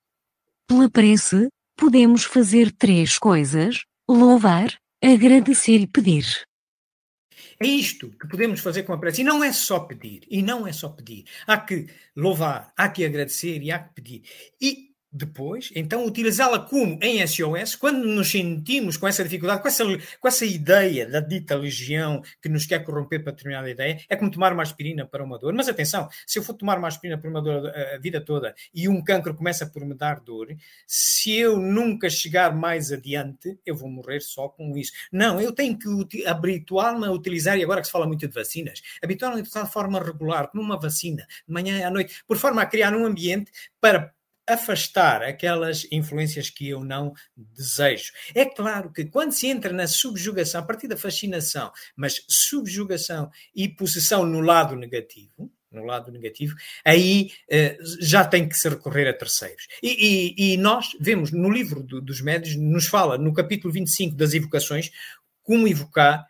[0.67, 6.25] Pela prece, podemos fazer três coisas: louvar, Agradecer e pedir.
[7.59, 9.21] É isto que podemos fazer com a prece.
[9.21, 10.25] E não é só pedir.
[10.27, 11.25] E não é só pedir.
[11.45, 14.23] Há que louvar, há que agradecer e há que pedir.
[14.59, 19.85] E depois, então, utilizá-la como em SOS, quando nos sentimos com essa dificuldade, com essa,
[20.19, 24.29] com essa ideia da dita legião que nos quer corromper para determinada ideia, é como
[24.29, 25.53] tomar uma aspirina para uma dor.
[25.53, 28.89] Mas atenção, se eu for tomar uma aspirina para uma dor a vida toda e
[28.89, 30.53] um cancro começa por me dar dor,
[30.85, 34.91] se eu nunca chegar mais adiante, eu vou morrer só com isso.
[35.13, 38.81] Não, eu tenho que habituar-me a utilizar, e agora que se fala muito de vacinas,
[39.01, 42.61] habituar-me a utilizar de forma regular, como uma vacina, de manhã à noite, por forma
[42.61, 43.49] a criar um ambiente
[43.79, 44.13] para
[44.47, 48.11] afastar aquelas influências que eu não desejo.
[48.33, 53.67] É claro que quando se entra na subjugação, a partir da fascinação, mas subjugação e
[53.67, 56.55] possessão no lado negativo, no lado negativo,
[56.85, 59.67] aí eh, já tem que se recorrer a terceiros.
[59.83, 64.15] E, e, e nós vemos no livro do, dos médios, nos fala no capítulo 25
[64.15, 64.89] das evocações,
[65.43, 66.25] como evocar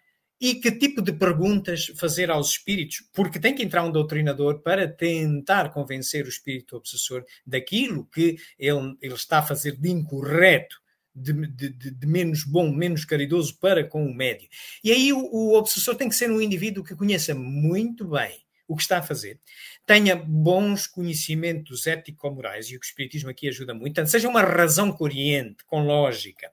[0.45, 4.88] e que tipo de perguntas fazer aos espíritos, porque tem que entrar um doutrinador para
[4.88, 10.75] tentar convencer o espírito obsessor daquilo que ele, ele está a fazer de incorreto.
[11.17, 14.49] De, de, de, menos bom, menos caridoso para com o médio.
[14.84, 18.75] E aí o, o obsessor tem que ser um indivíduo que conheça muito bem o
[18.75, 19.39] que está a fazer,
[19.86, 25.63] tenha bons conhecimentos ético-morais, e o Espiritismo aqui ajuda muito, tanto seja uma razão corrente,
[25.65, 26.49] com lógica,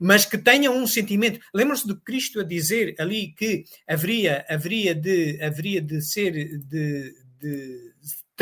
[0.00, 1.40] mas que tenha um sentimento.
[1.54, 6.32] Lembram-se do Cristo a dizer ali que haveria, haveria, de, haveria de ser.
[6.58, 7.92] De, de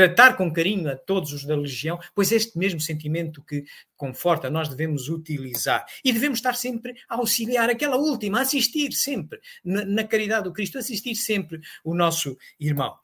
[0.00, 4.66] tratar com carinho a todos os da legião, pois este mesmo sentimento que conforta nós
[4.66, 10.04] devemos utilizar e devemos estar sempre a auxiliar aquela última, a assistir sempre na, na
[10.04, 12.94] caridade do Cristo, assistir sempre o nosso irmão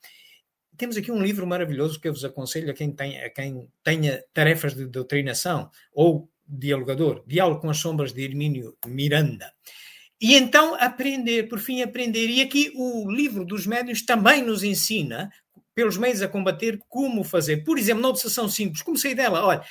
[0.78, 4.22] temos aqui um livro maravilhoso que eu vos aconselho a quem, tem, a quem tenha
[4.34, 9.50] tarefas de doutrinação ou dialogador, Diálogo com as Sombras de Hermínio Miranda.
[10.20, 12.28] E então aprender, por fim aprender.
[12.28, 15.30] E aqui o livro dos médios também nos ensina
[15.76, 17.58] pelos meios a combater, como fazer.
[17.58, 19.62] Por exemplo, na obsessão simples, comecei dela, olha,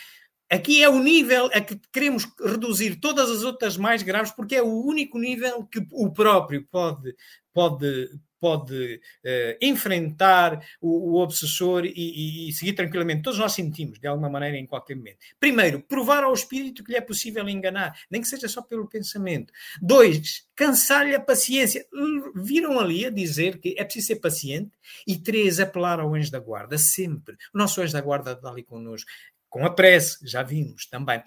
[0.49, 4.61] aqui é o nível a que queremos reduzir todas as outras mais graves, porque é
[4.61, 7.15] o único nível que o próprio pode,
[7.51, 8.07] pode,
[8.39, 13.23] pode uh, enfrentar o, o obsessor e, e, e, seguir tranquilamente.
[13.23, 15.17] Todos nós sentimos, de alguma maneira, em qualquer momento.
[15.39, 19.51] Primeiro, provar ao espírito que lhe é possível enganar, nem que seja só pelo pensamento.
[19.81, 21.85] Dois, cansar-lhe a paciência.
[22.35, 24.71] Viram ali a dizer que é preciso ser paciente.
[25.07, 27.35] E três, apelar ao anjo da guarda, sempre.
[27.53, 29.09] O nosso anjo da guarda está ali connosco.
[29.49, 31.23] Com a prece, já vimos também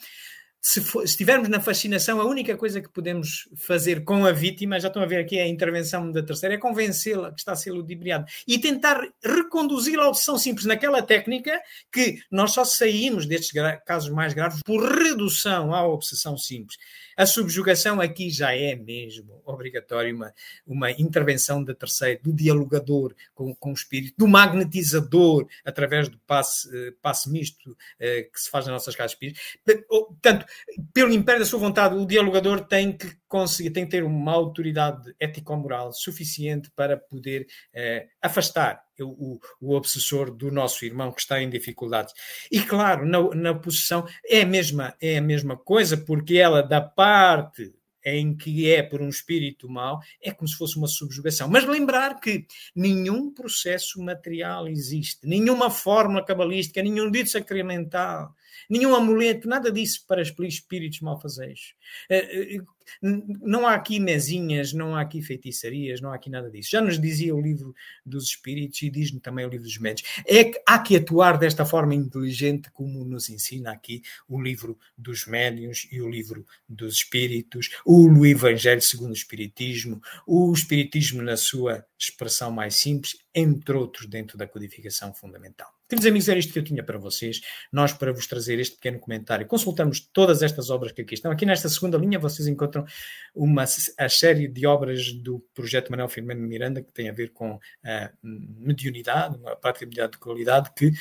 [0.61, 4.88] se, for, estivermos na fascinação, a única coisa que podemos fazer com a vítima, já
[4.88, 8.27] estão a ver aqui a intervenção da terceira, é convencê-la que está a ser ludibriada
[8.47, 11.61] e tentar reconduzi-la à obsessão simples naquela técnica
[11.92, 13.53] que nós só saímos destes
[13.87, 16.77] casos mais graves por redução à obsessão simples.
[17.18, 20.33] A subjugação aqui já é mesmo obrigatório uma,
[20.64, 26.68] uma intervenção da terceira, do dialogador com, com o espírito, do magnetizador através do passe,
[26.68, 29.42] uh, passe misto uh, que se faz nas nossas casas espíritas.
[29.88, 30.47] Portanto,
[30.93, 35.15] pelo império da sua vontade, o dialogador tem que conseguir, tem que ter uma autoridade
[35.19, 41.49] ético-moral suficiente para poder uh, afastar o, o, obsessor do nosso irmão que está em
[41.49, 42.13] dificuldades.
[42.51, 46.81] E claro, na, na possessão é a, mesma, é a mesma coisa, porque ela, da
[46.81, 47.73] parte
[48.05, 51.49] em que é por um espírito mau, é como se fosse uma subjugação.
[51.49, 58.35] Mas lembrar que nenhum processo material existe, nenhuma fórmula cabalística, nenhum dito sacramental,
[58.69, 61.75] nenhum amuleto, nada disso para espíritos malfazejos.
[62.09, 62.63] Eh, eh,
[63.03, 66.71] não há aqui mesinhas, não há aqui feitiçarias, não há aqui nada disso.
[66.71, 70.09] Já nos dizia o livro dos espíritos e diz-me também o livro dos médios.
[70.27, 75.27] É que há que atuar desta forma inteligente como nos ensina aqui o livro dos
[75.27, 81.85] médios e o livro dos espíritos, o Evangelho segundo o Espiritismo, o Espiritismo na sua
[81.99, 85.78] expressão mais simples, entre outros dentro da codificação fundamental.
[85.88, 87.40] Queridos amigos, era isto que eu tinha para vocês.
[87.72, 91.33] Nós, para vos trazer este pequeno comentário, consultamos todas estas obras que aqui estão.
[91.33, 92.85] Aqui nesta segunda linha vocês encontram
[93.34, 97.59] uma, a série de obras do projeto Manuel Firmino Miranda, que tem a ver com
[97.82, 100.93] a mediunidade, uma prática de mediunidade de qualidade, que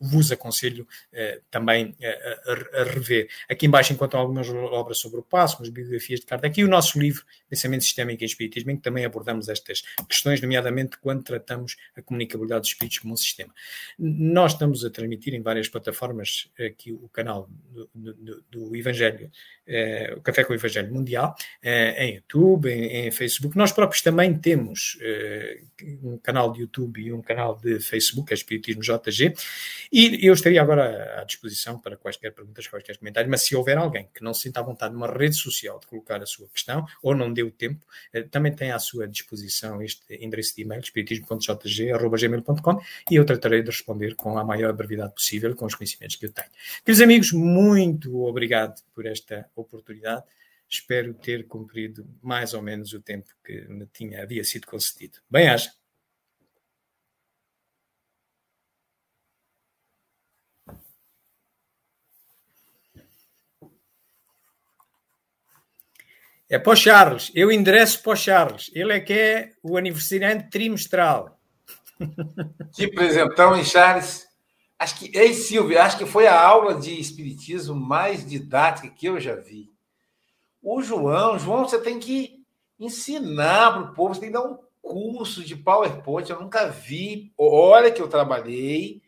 [0.00, 3.28] vos aconselho eh, também a, a, a, rever.
[3.46, 6.98] Aqui embaixo encontram algumas obras sobre o passo, umas biografias de Kardec, e o nosso
[6.98, 12.00] livro, Pensamento Sistémico e Espiritismo, em que também abordamos estas questões, nomeadamente quando tratamos a
[12.00, 13.52] comunicabilidade dos espíritos como um sistema.
[13.98, 17.50] Nós estamos a transmitir em várias plataformas aqui o canal
[17.92, 19.28] do, do, do Evangelho,
[19.66, 23.56] eh, o Café com o Evangelho Mundial, eh, em YouTube, em, em, Facebook.
[23.56, 25.62] Nós próprios também temos eh,
[26.00, 29.34] um canal de YouTube e um canal de Facebook, é Espiritismo JG,
[29.92, 34.08] e eu estaria agora à disposição para quaisquer perguntas, quaisquer comentários, mas se houver alguém
[34.14, 37.16] que não se sinta à vontade numa rede social de colocar a sua questão ou
[37.16, 37.84] não deu tempo,
[38.30, 42.80] também tem à sua disposição este endereço de e-mail, espiritismo.jg.gmail.com
[43.10, 46.32] e eu tratarei de responder com a maior brevidade possível com os conhecimentos que eu
[46.32, 46.48] tenho.
[46.84, 50.24] Queridos amigos, muito obrigado por esta oportunidade.
[50.68, 55.18] Espero ter cumprido mais ou menos o tempo que me tinha, havia sido concedido.
[55.30, 55.70] Bem-aja.
[66.50, 67.30] É para o Charles.
[67.34, 68.70] Eu endereço para o Charles.
[68.74, 71.37] Ele é que é o aniversariante trimestral.
[72.74, 74.28] Que presentão, hein, Charles?
[74.78, 79.18] Acho que, ei, Silvia, acho que foi a aula de espiritismo mais didática que eu
[79.18, 79.70] já vi.
[80.62, 82.44] O João, João, você tem que
[82.78, 86.30] ensinar para o povo, você tem que dar um curso de PowerPoint.
[86.30, 87.32] Eu nunca vi.
[87.36, 89.02] Olha que eu trabalhei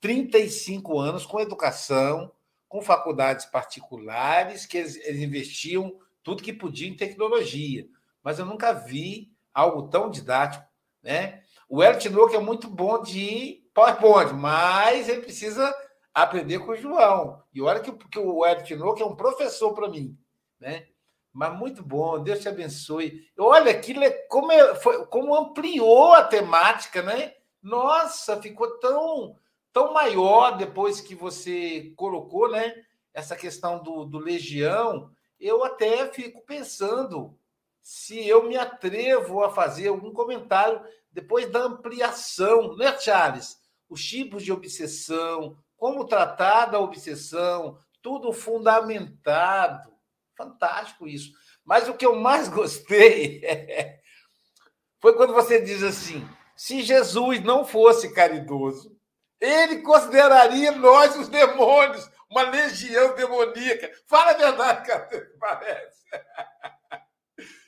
[0.00, 2.30] 35 anos com educação,
[2.68, 7.86] com faculdades particulares, que eles, eles investiam tudo que podia em tecnologia,
[8.22, 10.64] mas eu nunca vi algo tão didático,
[11.00, 11.40] né?
[11.68, 15.74] O Hélio Tinoco é muito bom de PowerPoint, mas ele precisa
[16.14, 17.42] aprender com o João.
[17.52, 20.16] E olha que, que o Hélio Tinoco é um professor para mim,
[20.60, 20.86] né?
[21.32, 23.28] Mas muito bom, Deus te abençoe.
[23.38, 27.34] Olha é como, é, foi, como ampliou a temática, né?
[27.62, 29.36] Nossa, ficou tão,
[29.72, 32.74] tão maior depois que você colocou, né?
[33.12, 37.38] Essa questão do, do Legião eu até fico pensando
[37.82, 40.80] se eu me atrevo a fazer algum comentário
[41.16, 43.56] depois da ampliação, né, Charles?
[43.88, 49.90] Os tipos de obsessão, como tratar da obsessão, tudo fundamentado.
[50.36, 51.32] Fantástico isso.
[51.64, 53.40] Mas o que eu mais gostei
[55.00, 58.94] foi quando você diz assim: se Jesus não fosse caridoso,
[59.40, 63.90] ele consideraria nós os demônios uma legião demoníaca.
[64.06, 64.90] Fala a verdade,
[65.40, 66.04] parece.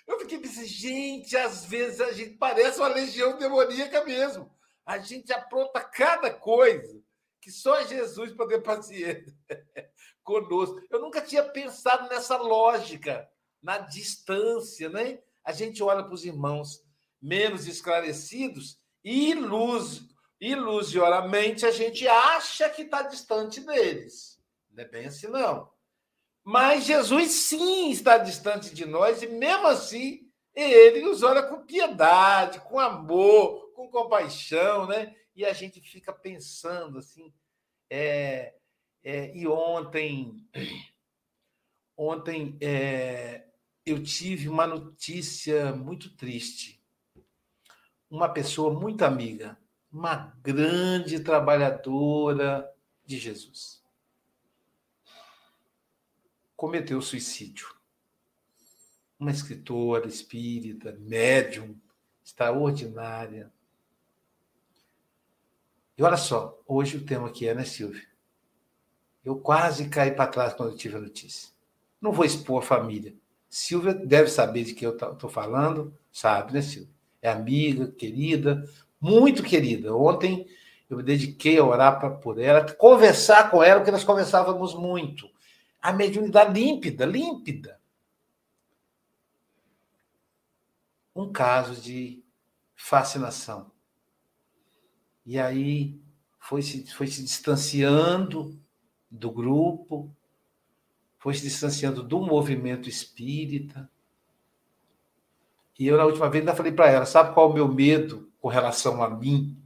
[0.09, 4.51] Eu fiquei pensando, gente, às vezes a gente parece uma legião demoníaca mesmo.
[4.87, 6.99] A gente apronta cada coisa
[7.43, 9.37] que só Jesus poder paciência
[10.25, 10.81] conosco.
[10.91, 13.29] Eu nunca tinha pensado nessa lógica,
[13.63, 15.21] na distância, né?
[15.45, 16.83] A gente olha para os irmãos
[17.21, 20.09] menos esclarecidos e ilus,
[20.41, 24.41] ilusionamente a gente acha que está distante deles.
[24.71, 25.71] Não é bem assim, não.
[26.51, 32.59] Mas Jesus sim está distante de nós, e mesmo assim, ele nos olha com piedade,
[32.61, 35.14] com amor, com compaixão, né?
[35.36, 37.34] E a gente fica pensando assim.
[37.90, 38.55] É,
[39.05, 40.42] é, e ontem,
[41.94, 43.44] ontem é,
[43.84, 46.82] eu tive uma notícia muito triste.
[48.09, 49.59] Uma pessoa muito amiga,
[49.92, 52.66] uma grande trabalhadora
[53.05, 53.78] de Jesus
[56.59, 57.69] cometeu suicídio.
[59.17, 61.77] Uma escritora espírita, médium,
[62.25, 63.49] extraordinária.
[65.97, 68.03] E olha só, hoje o tema aqui é, né, Silvia?
[69.25, 71.51] Eu quase caí para trás quando eu tive a notícia.
[72.01, 73.15] Não vou expor a família.
[73.49, 76.93] Silvia deve saber de que eu estou falando, sabe, né, Silvia?
[77.23, 78.69] É amiga, querida,
[79.01, 79.95] muito querida.
[79.95, 80.45] Ontem
[80.91, 85.31] eu me dediquei a orar pra, por ela, conversar com ela, porque nós conversávamos muito
[85.89, 87.80] a mediunidade límpida, límpida.
[91.16, 92.22] Um caso de
[92.76, 93.72] fascinação.
[95.24, 95.99] E aí
[96.39, 98.61] foi se, foi se distanciando
[99.11, 100.14] do grupo,
[101.16, 103.91] foi se distanciando do movimento espírita.
[105.78, 108.30] E eu, na última vez, ainda falei para ela: sabe qual é o meu medo
[108.39, 109.57] com relação a mim?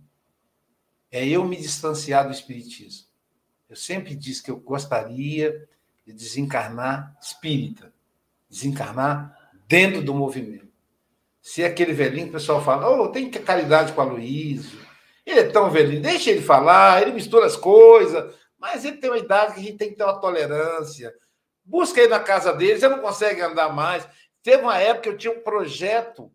[1.11, 3.09] É eu me distanciar do espiritismo.
[3.69, 5.69] Eu sempre disse que eu gostaria
[6.07, 7.93] de desencarnar espírita,
[8.49, 9.37] desencarnar
[9.67, 10.73] dentro do movimento.
[11.41, 14.77] Se é aquele velhinho que o pessoal fala, oh, tem caridade com a Luísa,
[15.25, 19.19] ele é tão velhinho, deixa ele falar, ele mistura as coisas, mas ele tem uma
[19.19, 21.13] idade que a gente tem que ter uma tolerância.
[21.65, 24.07] Busca aí na casa dele, você não consegue andar mais.
[24.43, 26.31] Teve uma época que eu tinha um projeto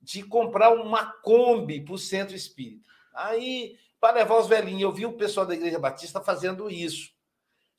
[0.00, 2.84] de comprar uma Kombi para o centro espírita.
[3.12, 7.15] Aí, para levar os velhinhos, eu vi o pessoal da Igreja Batista fazendo isso.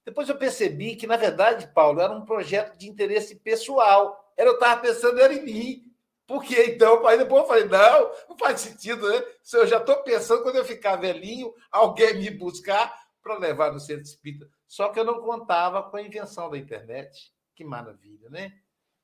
[0.08, 4.32] Depois eu percebi que, na verdade, Paulo, era um projeto de interesse pessoal.
[4.38, 5.94] Era, eu estava pensando era em mim.
[6.26, 9.22] Porque então, aí depois eu falei, não, não faz sentido, né?
[9.44, 13.82] Se eu já estou pensando quando eu ficar velhinho, alguém me buscar para levar no
[13.82, 14.48] centro espírita.
[14.66, 17.34] Só que eu não contava com a invenção da internet.
[17.54, 18.54] Que maravilha, né?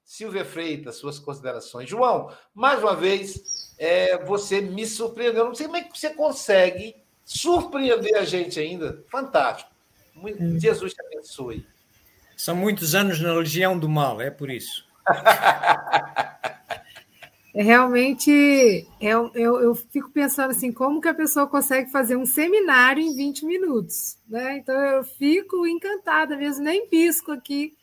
[0.05, 1.89] Silvia Freitas, suas considerações.
[1.89, 5.43] João, mais uma vez, é, você me surpreendeu.
[5.43, 6.95] Não sei como é que você consegue
[7.25, 9.03] surpreender a gente ainda.
[9.09, 9.72] Fantástico.
[10.16, 11.66] Muito, Jesus te abençoe.
[12.36, 14.86] São muitos anos na Legião do Mal, é por isso.
[17.55, 22.26] É realmente, eu, eu, eu, fico pensando assim, como que a pessoa consegue fazer um
[22.26, 24.57] seminário em 20 minutos, né?
[24.57, 27.78] Então eu fico encantada mesmo, nem pisco aqui,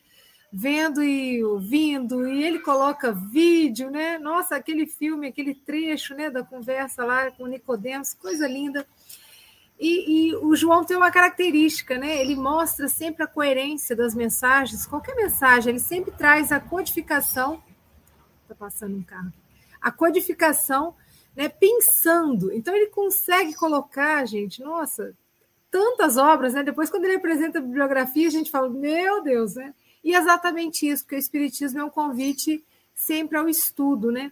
[0.51, 4.19] vendo e ouvindo, e ele coloca vídeo, né?
[4.19, 8.85] Nossa, aquele filme, aquele trecho, né, da conversa lá com o Nicodemos, coisa linda.
[9.83, 12.21] E, e, o João tem uma característica, né?
[12.21, 14.85] Ele mostra sempre a coerência das mensagens.
[14.85, 17.63] Qualquer mensagem, ele sempre traz a codificação.
[18.43, 19.33] Está passando um carro.
[19.81, 20.93] A codificação,
[21.35, 21.49] né?
[21.49, 22.53] Pensando.
[22.53, 24.61] Então ele consegue colocar, gente.
[24.61, 25.15] Nossa,
[25.71, 26.61] tantas obras, né?
[26.61, 29.73] Depois, quando ele apresenta a bibliografia, a gente fala, meu Deus, né?
[30.03, 32.63] E é exatamente isso, porque o Espiritismo é um convite
[32.93, 34.31] sempre ao estudo, né?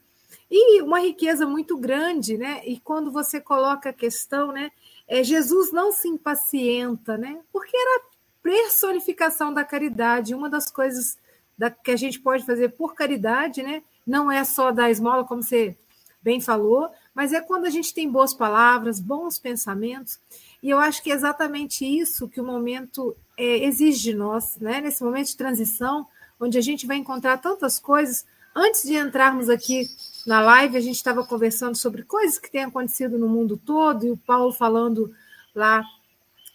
[0.51, 2.61] E uma riqueza muito grande, né?
[2.67, 4.69] E quando você coloca a questão, né?
[5.09, 7.41] É, Jesus não se impacienta, né?
[7.51, 8.03] Porque era
[8.43, 10.35] personificação da caridade.
[10.35, 11.17] Uma das coisas
[11.57, 13.81] da, que a gente pode fazer por caridade, né?
[14.05, 15.75] Não é só dar esmola, como você
[16.21, 20.19] bem falou, mas é quando a gente tem boas palavras, bons pensamentos.
[20.61, 24.81] E eu acho que é exatamente isso que o momento é, exige de nós, né?
[24.81, 26.05] nesse momento de transição,
[26.39, 28.25] onde a gente vai encontrar tantas coisas.
[28.55, 29.87] Antes de entrarmos aqui
[30.25, 34.11] na live, a gente estava conversando sobre coisas que têm acontecido no mundo todo, e
[34.11, 35.13] o Paulo falando
[35.53, 35.83] lá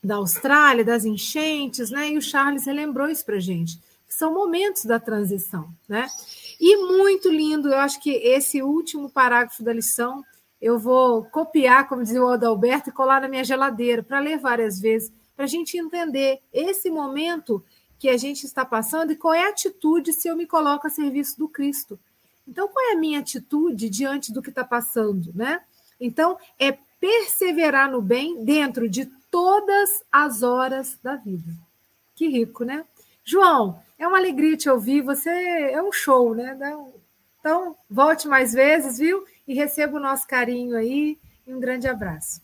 [0.02, 2.10] da Austrália, das enchentes, né?
[2.10, 6.06] E o Charles relembrou isso para a gente, são momentos da transição, né?
[6.60, 10.22] E muito lindo, eu acho que esse último parágrafo da lição
[10.60, 14.80] eu vou copiar, como dizia o Adalberto, e colar na minha geladeira para ler várias
[14.80, 17.62] vezes, para a gente entender esse momento
[18.04, 20.90] que a gente está passando e qual é a atitude se eu me coloco a
[20.90, 21.98] serviço do Cristo.
[22.46, 25.62] Então, qual é a minha atitude diante do que está passando, né?
[25.98, 31.50] Então, é perseverar no bem dentro de todas as horas da vida.
[32.14, 32.84] Que rico, né?
[33.24, 35.00] João, é uma alegria te ouvir.
[35.00, 36.54] Você é um show, né?
[37.40, 39.24] Então, volte mais vezes, viu?
[39.48, 42.42] E receba o nosso carinho aí e um grande abraço.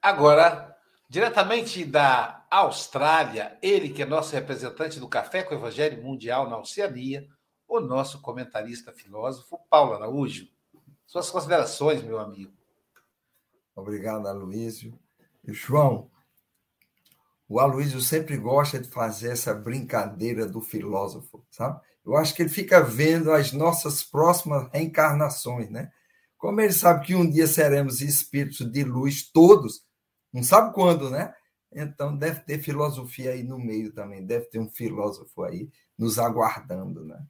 [0.00, 0.73] Agora,
[1.14, 6.58] diretamente da Austrália, ele que é nosso representante do Café com o Evangelho Mundial na
[6.58, 7.24] Oceania,
[7.68, 10.48] o nosso comentarista filósofo Paulo Araújo.
[11.06, 12.52] Suas considerações, meu amigo.
[13.76, 14.98] Obrigado, Aloysio.
[15.44, 16.10] E João,
[17.48, 21.80] o Aloysio sempre gosta de fazer essa brincadeira do filósofo, sabe?
[22.04, 25.92] Eu acho que ele fica vendo as nossas próximas reencarnações, né?
[26.36, 29.84] Como ele sabe que um dia seremos espíritos de luz todos,
[30.34, 31.32] não sabe quando, né?
[31.72, 37.04] Então deve ter filosofia aí no meio também, deve ter um filósofo aí nos aguardando,
[37.04, 37.24] né?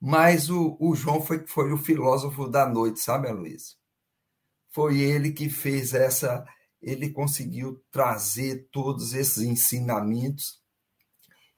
[0.00, 3.76] Mas o, o João foi, foi o filósofo da noite, sabe, Luiz?
[4.70, 6.44] Foi ele que fez essa,
[6.80, 10.62] ele conseguiu trazer todos esses ensinamentos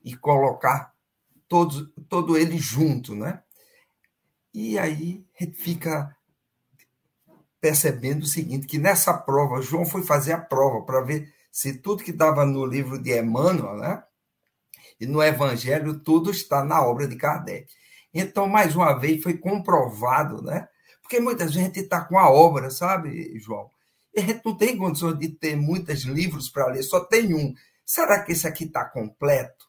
[0.03, 0.95] e colocar
[1.49, 3.43] todos, todo ele junto, né?
[4.55, 6.16] E aí fica
[7.61, 12.05] percebendo o seguinte, que nessa prova, João foi fazer a prova para ver se tudo
[12.05, 14.03] que estava no livro de Emmanuel, né?
[15.01, 17.67] E no Evangelho, tudo está na obra de Kardec.
[18.13, 20.69] Então, mais uma vez, foi comprovado, né?
[21.03, 23.71] Porque muita gente está com a obra, sabe, João?
[24.15, 27.55] E a gente não tem condições de ter muitos livros para ler, só tem um.
[27.85, 29.67] Será que esse aqui está completo?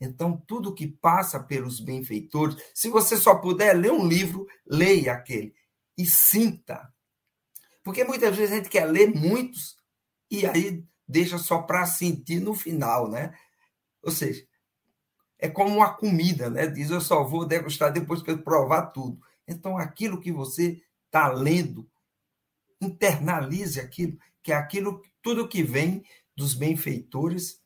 [0.00, 5.54] Então, tudo que passa pelos benfeitores, se você só puder ler um livro, leia aquele
[5.96, 6.92] e sinta
[7.86, 9.76] porque muitas vezes a gente quer ler muitos
[10.28, 13.32] e aí deixa só para sentir no final, né?
[14.02, 14.44] Ou seja,
[15.38, 16.66] é como uma comida, né?
[16.66, 19.20] Diz eu só vou degustar depois que eu provar tudo.
[19.46, 21.88] Então, aquilo que você está lendo,
[22.80, 26.04] internalize aquilo, que é aquilo, tudo que vem
[26.36, 27.62] dos benfeitores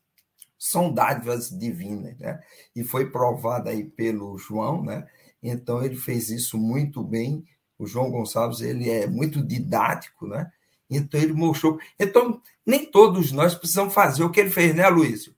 [0.55, 2.39] são dádivas divinas, né?
[2.75, 5.03] E foi provado aí pelo João, né?
[5.41, 7.43] Então ele fez isso muito bem
[7.81, 10.51] o João Gonçalves ele é muito didático, né?
[10.87, 11.79] Então ele mostrou.
[11.99, 15.35] Então, nem todos nós precisamos fazer o que ele fez, né, Luísio?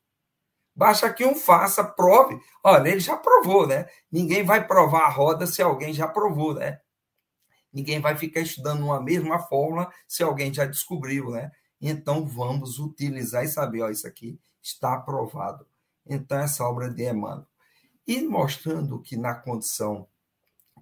[0.75, 2.37] Basta que um faça, prove.
[2.63, 3.85] Olha, ele já provou, né?
[4.11, 6.81] Ninguém vai provar a roda se alguém já provou, né?
[7.71, 11.49] Ninguém vai ficar estudando uma mesma fórmula se alguém já descobriu, né?
[11.79, 15.65] Então vamos utilizar e saber, ó, isso aqui está aprovado.
[16.05, 17.47] Então, essa obra de Emmanuel.
[18.05, 20.07] e mostrando que na condição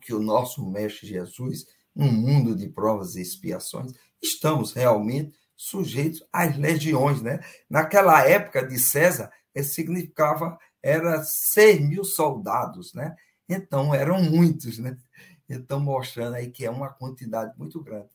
[0.01, 6.57] que o nosso Mestre Jesus, um mundo de provas e expiações, estamos realmente sujeitos às
[6.57, 7.21] legiões.
[7.21, 7.39] Né?
[7.69, 9.31] Naquela época de César,
[9.63, 13.15] significava era 6 mil soldados, né?
[13.47, 14.97] Então, eram muitos, né?
[15.47, 18.09] Então, mostrando aí que é uma quantidade muito grande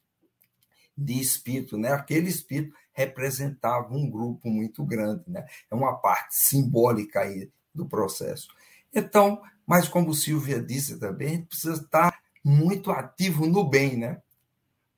[0.97, 1.93] de espírito, né?
[1.93, 5.47] Aquele espírito representava um grupo muito grande, né?
[5.71, 8.49] É uma parte simbólica aí do processo.
[8.93, 14.23] Então, mas como Silvia disse também, a gente precisa estar muito ativo no bem, né?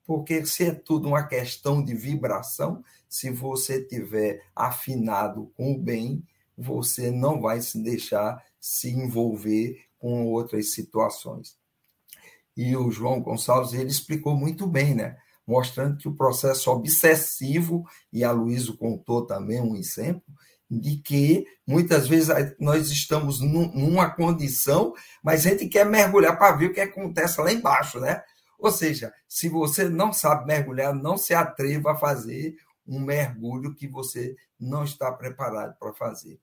[0.04, 6.22] Porque se é tudo uma questão de vibração, se você tiver afinado com o bem,
[6.56, 11.56] você não vai se deixar se envolver com outras situações.
[12.56, 15.16] E o João Gonçalves ele explicou muito bem, né?
[15.46, 20.24] Mostrando que o processo obsessivo, e a Luísa contou também um exemplo,
[20.70, 24.92] de que muitas vezes nós estamos numa condição,
[25.22, 28.22] mas a gente quer mergulhar para ver o que acontece lá embaixo, né?
[28.58, 32.56] Ou seja, se você não sabe mergulhar, não se atreva a fazer
[32.86, 36.40] um mergulho que você não está preparado para fazer.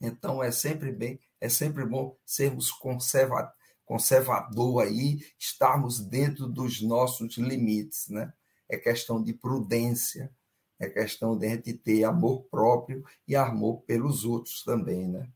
[0.00, 3.52] Então é sempre bem, é sempre bom sermos conserva,
[3.84, 8.32] conservador aí, estarmos dentro dos nossos limites, né?
[8.68, 10.30] É questão de prudência,
[10.78, 15.28] é questão de a gente ter amor próprio e amor pelos outros também, né?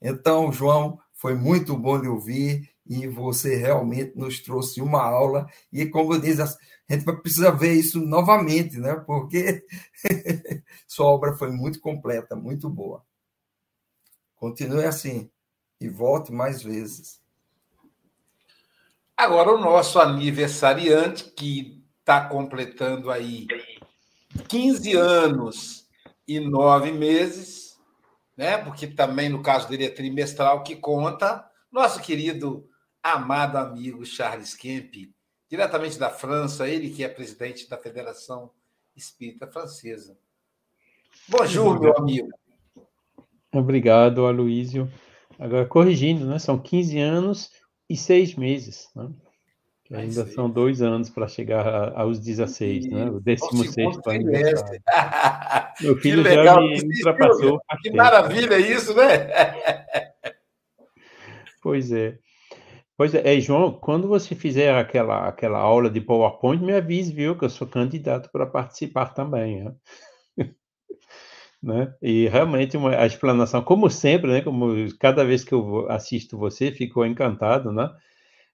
[0.00, 5.84] Então, João, foi muito bom de ouvir e você realmente nos trouxe uma aula e
[5.86, 6.46] como disse, a
[6.88, 8.94] gente precisa ver isso novamente, né?
[8.94, 9.66] Porque
[10.86, 13.04] sua obra foi muito completa, muito boa.
[14.36, 15.28] Continue assim
[15.80, 17.20] e volte mais vezes.
[19.16, 23.46] Agora, o nosso aniversariante, que está completando aí
[24.48, 25.88] 15 anos
[26.26, 27.78] e nove meses,
[28.36, 28.58] né?
[28.58, 32.68] porque também no caso dele é trimestral que conta, nosso querido,
[33.02, 34.94] amado amigo Charles Kemp,
[35.50, 38.50] diretamente da França, ele que é presidente da Federação
[38.94, 40.18] Espírita Francesa.
[41.28, 42.28] Bonjour, meu amigo.
[43.52, 44.90] Obrigado, Aloísio.
[45.38, 46.38] Agora, corrigindo, né?
[46.38, 47.50] São 15 anos
[47.88, 49.08] e seis meses, né?
[49.88, 52.88] Que ainda são dois anos para chegar aos 16, e...
[52.90, 53.10] né?
[53.10, 54.82] O 16 aniversário.
[55.80, 57.60] Meu filho já me ultrapassou.
[57.82, 59.28] Que maravilha isso, né?
[61.62, 62.18] pois é.
[62.98, 67.38] Pois é, é, João, quando você fizer aquela, aquela aula de PowerPoint, me avise, viu,
[67.38, 69.64] que eu sou candidato para participar também.
[69.64, 69.74] Né?
[71.62, 71.94] né?
[72.02, 74.40] E realmente uma, a explanação, como sempre, né?
[74.42, 77.88] Como cada vez que eu assisto você, fico encantado, né?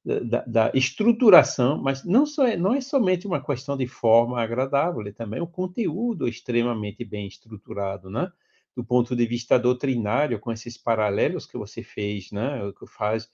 [0.04, 5.00] Da, da, estruturação, mas não, só é, não é somente uma questão de forma agradável,
[5.06, 8.30] é também o conteúdo extremamente bem estruturado, né?
[8.76, 12.70] Do ponto de vista doutrinário, com esses paralelos que você fez, né?
[12.78, 13.30] Que faz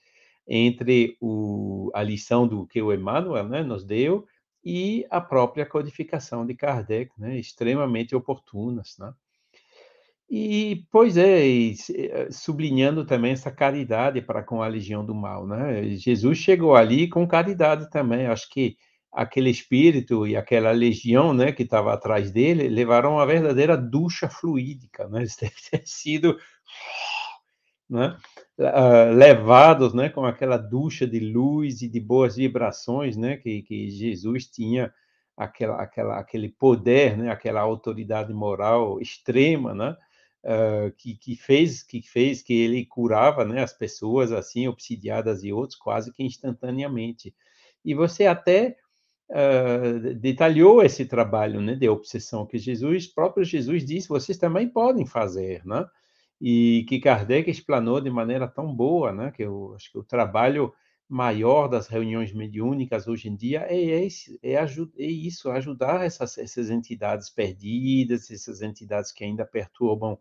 [0.47, 4.25] entre o, a lição do que o Emmanuel né, nos deu
[4.63, 7.37] e a própria codificação de Kardec, né?
[7.37, 9.13] Extremamente oportunas, né?
[10.33, 15.83] E, pois é, eh, sublinhando também essa caridade para com a legião do mal, né?
[15.97, 18.27] Jesus chegou ali com caridade também.
[18.27, 18.77] Acho que
[19.11, 25.05] aquele espírito e aquela legião, né, que estava atrás dele, levaram uma verdadeira ducha fluídica,
[25.09, 25.19] né?
[25.19, 26.37] Eles devem ter sido,
[27.89, 28.15] né,
[29.13, 34.47] levados, né, com aquela ducha de luz e de boas vibrações, né, que, que Jesus
[34.47, 34.93] tinha
[35.35, 39.97] aquela, aquela, aquele poder, né, aquela autoridade moral extrema, né?
[40.43, 45.51] Uh, que, que, fez que fez que ele curava né, as pessoas assim obsidiadas e
[45.51, 47.33] outros quase que instantaneamente.
[47.83, 48.77] E você até
[49.29, 55.05] uh, detalhou esse trabalho né, de obsessão que Jesus próprio Jesus disse vocês também podem
[55.05, 55.85] fazer né?
[56.39, 60.73] E que Kardec explanou de maneira tão boa né que eu acho que o trabalho
[61.11, 66.69] maior das reuniões mediúnicas hoje em dia é, esse, é, é isso, ajudar essas, essas
[66.69, 70.17] entidades perdidas, essas entidades que ainda perturbam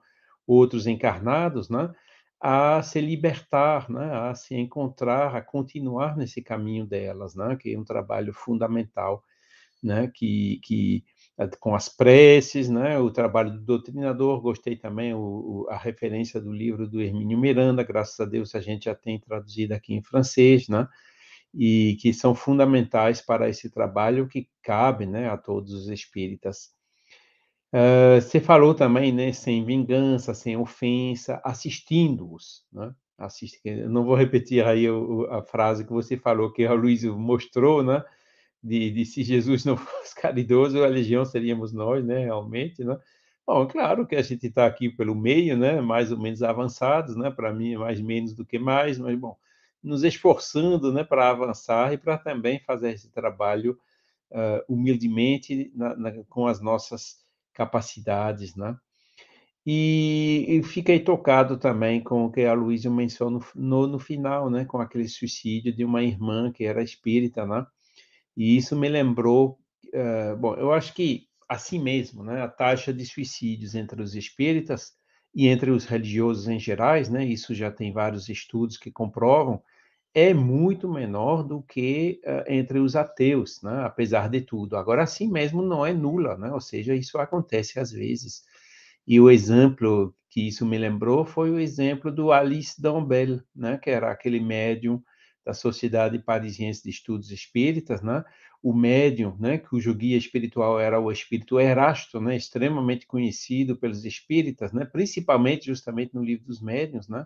[0.50, 1.92] outros encarnados, né,
[2.40, 7.78] a se libertar, né, a se encontrar, a continuar nesse caminho delas, né, que é
[7.78, 9.22] um trabalho fundamental,
[9.82, 11.04] né, que, que
[11.38, 16.40] eh, com as preces, né, o trabalho do doutrinador, gostei também o, o, a referência
[16.40, 20.02] do livro do Hermínio Miranda, graças a Deus a gente já tem traduzido aqui em
[20.02, 20.88] francês, né,
[21.54, 26.79] e que são fundamentais para esse trabalho que cabe, né, a todos os espíritas.
[27.72, 32.92] Uh, você falou também, né, sem vingança, sem ofensa, assistindo-os, né?
[33.88, 38.02] Não vou repetir aí o, a frase que você falou, que a Luiz mostrou, né?
[38.62, 42.24] De, de, se Jesus não fosse caridoso, a legião seríamos nós, né?
[42.24, 42.98] Realmente, né?
[43.46, 45.80] Bom, claro que a gente está aqui pelo meio, né?
[45.80, 47.30] Mais ou menos avançados, né?
[47.30, 49.36] Para mim, é mais menos do que mais, mas bom,
[49.82, 51.04] nos esforçando, né?
[51.04, 53.78] Para avançar e para também fazer esse trabalho
[54.30, 57.18] uh, humildemente na, na, com as nossas
[57.60, 58.74] capacidades, né?
[59.66, 64.64] E, e fiquei tocado também com o que a Luísa mencionou no, no, final, né?
[64.64, 67.66] Com aquele suicídio de uma irmã que era espírita, né?
[68.34, 69.58] E isso me lembrou,
[69.94, 74.92] uh, bom, eu acho que assim mesmo, né, a taxa de suicídios entre os espíritas
[75.34, 79.60] e entre os religiosos em gerais, né, isso já tem vários estudos que comprovam,
[80.14, 84.76] é muito menor do que uh, entre os ateus, né, apesar de tudo.
[84.76, 88.42] Agora, assim mesmo não é nula, né, ou seja, isso acontece às vezes.
[89.06, 93.90] E o exemplo que isso me lembrou foi o exemplo do Alice Dombel, né, que
[93.90, 95.02] era aquele médium
[95.44, 98.24] da Sociedade Parisiense de Estudos Espíritas, né,
[98.62, 104.72] o médium, né, cujo guia espiritual era o espírito Erasto, né, extremamente conhecido pelos espíritas,
[104.72, 107.24] né, principalmente justamente no livro dos médiuns, né,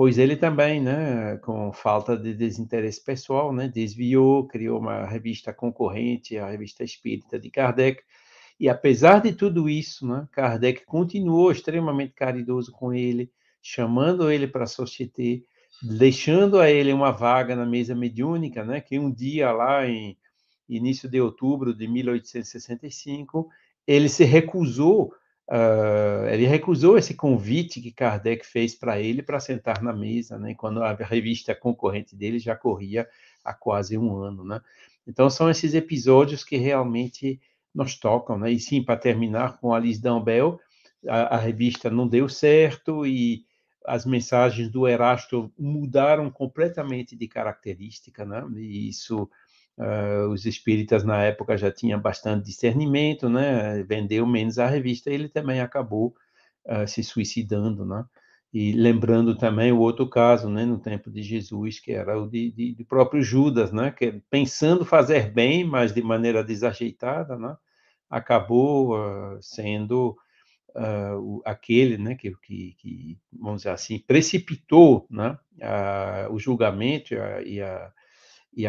[0.00, 6.38] pois ele também, né, com falta de desinteresse pessoal, né, desviou, criou uma revista concorrente
[6.38, 8.02] à revista espírita de Kardec,
[8.58, 13.30] e apesar de tudo isso, né, Kardec continuou extremamente caridoso com ele,
[13.60, 15.44] chamando ele para a sociedade,
[15.82, 20.16] deixando a ele uma vaga na mesa mediúnica, né, que um dia lá em
[20.66, 23.50] início de outubro de 1865,
[23.86, 25.12] ele se recusou,
[25.50, 30.54] uh, ele recusou esse convite que Kardec fez para ele para sentar na mesa, né,
[30.54, 33.08] quando a revista concorrente dele já corria
[33.44, 34.60] há quase um ano, né?
[35.06, 37.40] Então são esses episódios que realmente
[37.74, 38.50] nos tocam, né?
[38.52, 40.60] E sim, para terminar com Alice Dambel,
[41.08, 43.44] a, a revista não deu certo e
[43.86, 48.44] as mensagens do Erasto mudaram completamente de característica, né?
[48.56, 49.28] E isso
[49.78, 53.82] Uh, os espíritas na época já tinham bastante discernimento, né?
[53.84, 56.14] Vendeu menos a revista, ele também acabou
[56.66, 58.04] uh, se suicidando, né?
[58.52, 62.50] E lembrando também o outro caso, né, no tempo de Jesus, que era o de,
[62.50, 67.56] de, de próprio Judas, né, que pensando fazer bem, mas de maneira desajeitada, né,
[68.08, 70.16] acabou uh, sendo
[70.74, 75.38] uh, aquele, né, que, que, vamos dizer assim, precipitou, né,
[76.30, 77.92] o julgamento e a, e a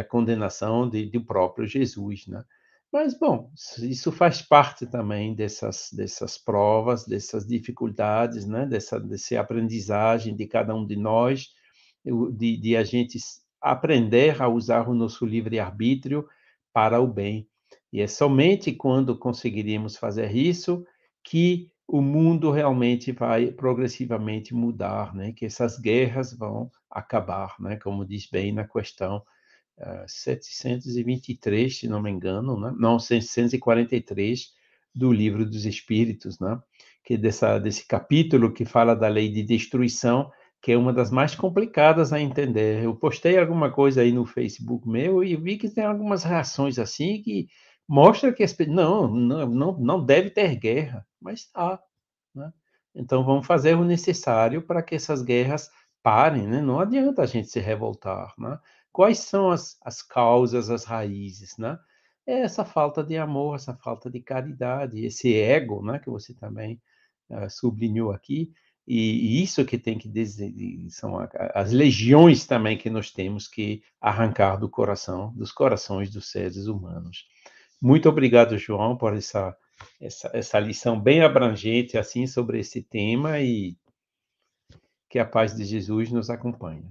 [0.04, 2.44] condenação de, do próprio Jesus, né?
[2.92, 8.66] Mas, bom, isso faz parte também dessas, dessas provas, dessas dificuldades, né?
[8.66, 11.48] dessa, dessa aprendizagem de cada um de nós,
[12.34, 13.18] de, de a gente
[13.62, 16.28] aprender a usar o nosso livre-arbítrio
[16.74, 17.48] para o bem.
[17.94, 20.86] E é somente quando conseguiremos fazer isso
[21.24, 25.32] que o mundo realmente vai progressivamente mudar, né?
[25.32, 27.78] que essas guerras vão acabar, né?
[27.78, 29.24] como diz bem na questão
[30.08, 32.74] 723, se não me engano, né?
[32.78, 34.50] não, 743
[34.94, 36.60] do Livro dos Espíritos, né?
[37.04, 41.34] que dessa, desse capítulo que fala da lei de destruição, que é uma das mais
[41.34, 42.84] complicadas a entender.
[42.84, 47.22] Eu postei alguma coisa aí no Facebook meu e vi que tem algumas reações assim
[47.22, 47.48] que
[47.88, 51.80] mostra que as, não, não, não, deve ter guerra, mas tá.
[52.36, 52.52] Né?
[52.96, 55.70] Então vamos fazer o necessário para que essas guerras
[56.04, 56.62] parem, né?
[56.62, 58.60] Não adianta a gente se revoltar, né?
[58.92, 61.78] Quais são as, as causas, as raízes, né?
[62.26, 66.80] É essa falta de amor, essa falta de caridade, esse ego, né, que você também
[67.30, 68.52] uh, sublinhou aqui,
[68.88, 70.10] e, e, isso que tem que
[70.90, 71.18] são
[71.54, 77.26] as legiões também que nós temos que arrancar do coração, dos corações dos seres humanos.
[77.82, 79.56] Muito obrigado, João, por essa
[80.00, 83.78] essa, essa lição bem abrangente assim sobre esse tema e
[85.10, 86.90] que a paz de Jesus nos acompanhe.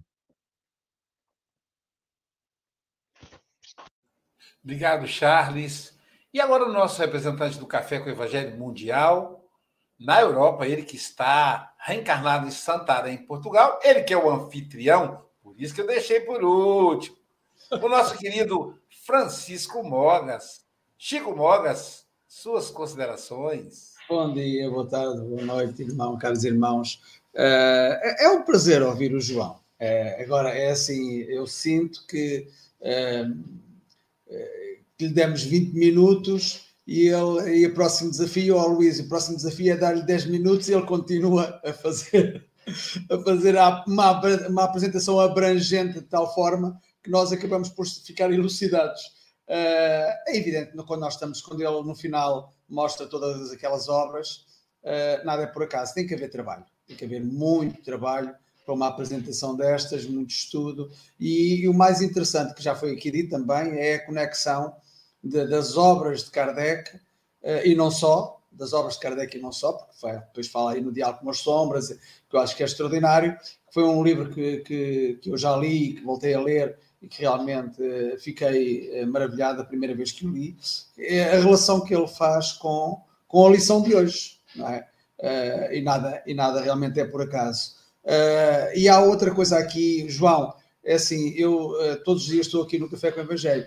[4.62, 5.98] Obrigado, Charles.
[6.32, 9.44] E agora o nosso representante do Café com o Evangelho Mundial,
[9.98, 15.60] na Europa, ele que está reencarnado em Santarém, Portugal, ele que é o anfitrião, por
[15.60, 17.16] isso que eu deixei por último.
[17.70, 20.64] O nosso querido Francisco Mogas.
[20.96, 23.94] Chico Mogas, suas considerações.
[24.08, 27.00] Bom dia, boa tarde, boa noite, irmão, caros irmãos.
[27.34, 29.58] É, é um prazer ouvir o João.
[29.78, 32.46] É, agora, é assim, eu sinto que
[32.80, 33.24] é,
[34.96, 39.36] que lhe demos 20 minutos e, ele, e o próximo desafio, ao Luís, o próximo
[39.36, 42.44] desafio é dar-lhe 10 minutos e ele continua a fazer,
[43.10, 43.54] a fazer
[43.86, 49.00] uma, uma apresentação abrangente de tal forma que nós acabamos por ficar elucidados.
[49.48, 54.46] Uh, é evidente quando nós estamos, quando ele no final mostra todas aquelas obras,
[54.84, 58.74] uh, nada é por acaso, tem que haver trabalho, tem que haver muito trabalho para
[58.74, 60.90] uma apresentação destas, muito estudo.
[61.18, 64.74] E, e, o mais interessante, que já foi aqui dito também, é a conexão
[65.22, 67.00] de, das obras de Kardec, uh,
[67.64, 70.80] e não só, das obras de Kardec e não só, porque foi, depois fala aí
[70.80, 73.36] no Diálogo com as Sombras, que eu acho que é extraordinário.
[73.72, 77.22] Foi um livro que, que, que eu já li, que voltei a ler e que
[77.22, 80.56] realmente uh, fiquei uh, maravilhado a primeira vez que o li.
[80.98, 84.86] É a relação que ele faz com, com a lição de hoje, não é?
[85.18, 87.79] Uh, e, nada, e nada realmente é por acaso.
[88.74, 90.54] E há outra coisa aqui, João,
[90.84, 93.66] é assim, eu todos os dias estou aqui no Café com o Evangelho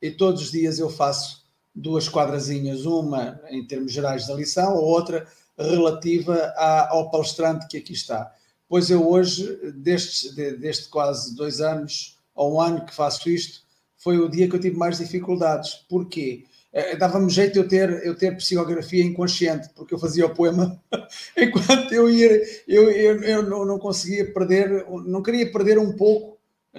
[0.00, 1.42] e todos os dias eu faço
[1.74, 5.26] duas quadrazinhas, uma em termos gerais da lição, a outra
[5.56, 8.32] relativa à, ao palestrante que aqui está.
[8.68, 13.62] Pois eu hoje, destes, de, quase dois anos ou um ano que faço isto,
[13.96, 15.74] foi o dia que eu tive mais dificuldades.
[15.88, 16.46] Porquê?
[16.72, 20.80] Eh, dava-me jeito eu ter, eu ter psicografia inconsciente, porque eu fazia o poema
[21.36, 26.32] enquanto eu ia, eu, eu, eu não, não conseguia perder, não queria perder um pouco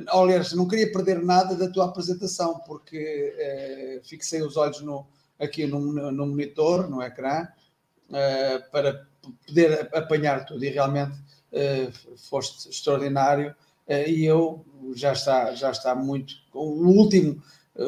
[0.07, 5.05] aliás, não queria perder nada da tua apresentação, porque eh, fixei os olhos no,
[5.39, 5.79] aqui no,
[6.11, 7.47] no monitor, no ecrã,
[8.11, 9.07] eh, para
[9.45, 11.15] poder apanhar tudo e realmente
[12.17, 13.55] foste extraordinário
[13.87, 14.65] e eu
[14.95, 16.33] já está, já está muito.
[16.51, 17.39] O último,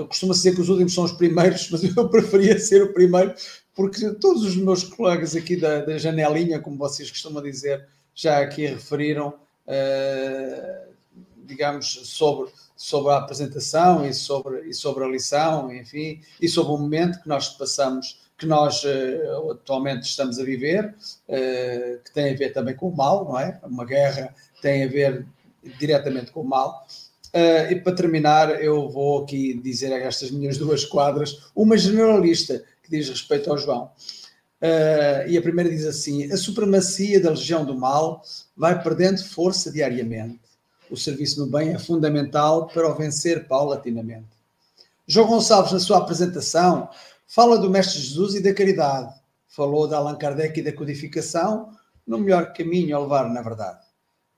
[0.07, 3.33] costuma-se dizer que os últimos são os primeiros, mas eu preferia ser o primeiro,
[3.73, 8.65] porque todos os meus colegas aqui da, da janelinha, como vocês costumam dizer, já aqui
[8.65, 9.33] referiram.
[9.67, 10.85] Uh,
[11.45, 16.77] digamos, sobre, sobre a apresentação e sobre, e sobre a lição, enfim, e sobre o
[16.77, 20.93] momento que nós passamos, que nós uh, atualmente estamos a viver,
[21.29, 23.59] uh, que tem a ver também com o mal, não é?
[23.63, 25.25] Uma guerra tem a ver
[25.79, 26.85] diretamente com o mal.
[27.35, 32.89] Uh, e para terminar, eu vou aqui dizer estas minhas duas quadras, uma generalista que
[32.89, 33.91] diz respeito ao João.
[34.61, 38.21] Uh, e a primeira diz assim: a supremacia da legião do mal
[38.55, 40.39] vai perdendo força diariamente
[40.89, 44.27] o serviço no bem é fundamental para o vencer paulatinamente.
[45.07, 46.89] João Gonçalves, na sua apresentação,
[47.27, 49.13] fala do Mestre Jesus e da caridade.
[49.47, 51.71] Falou de Allan Kardec e da codificação,
[52.05, 53.79] no melhor caminho a levar na verdade.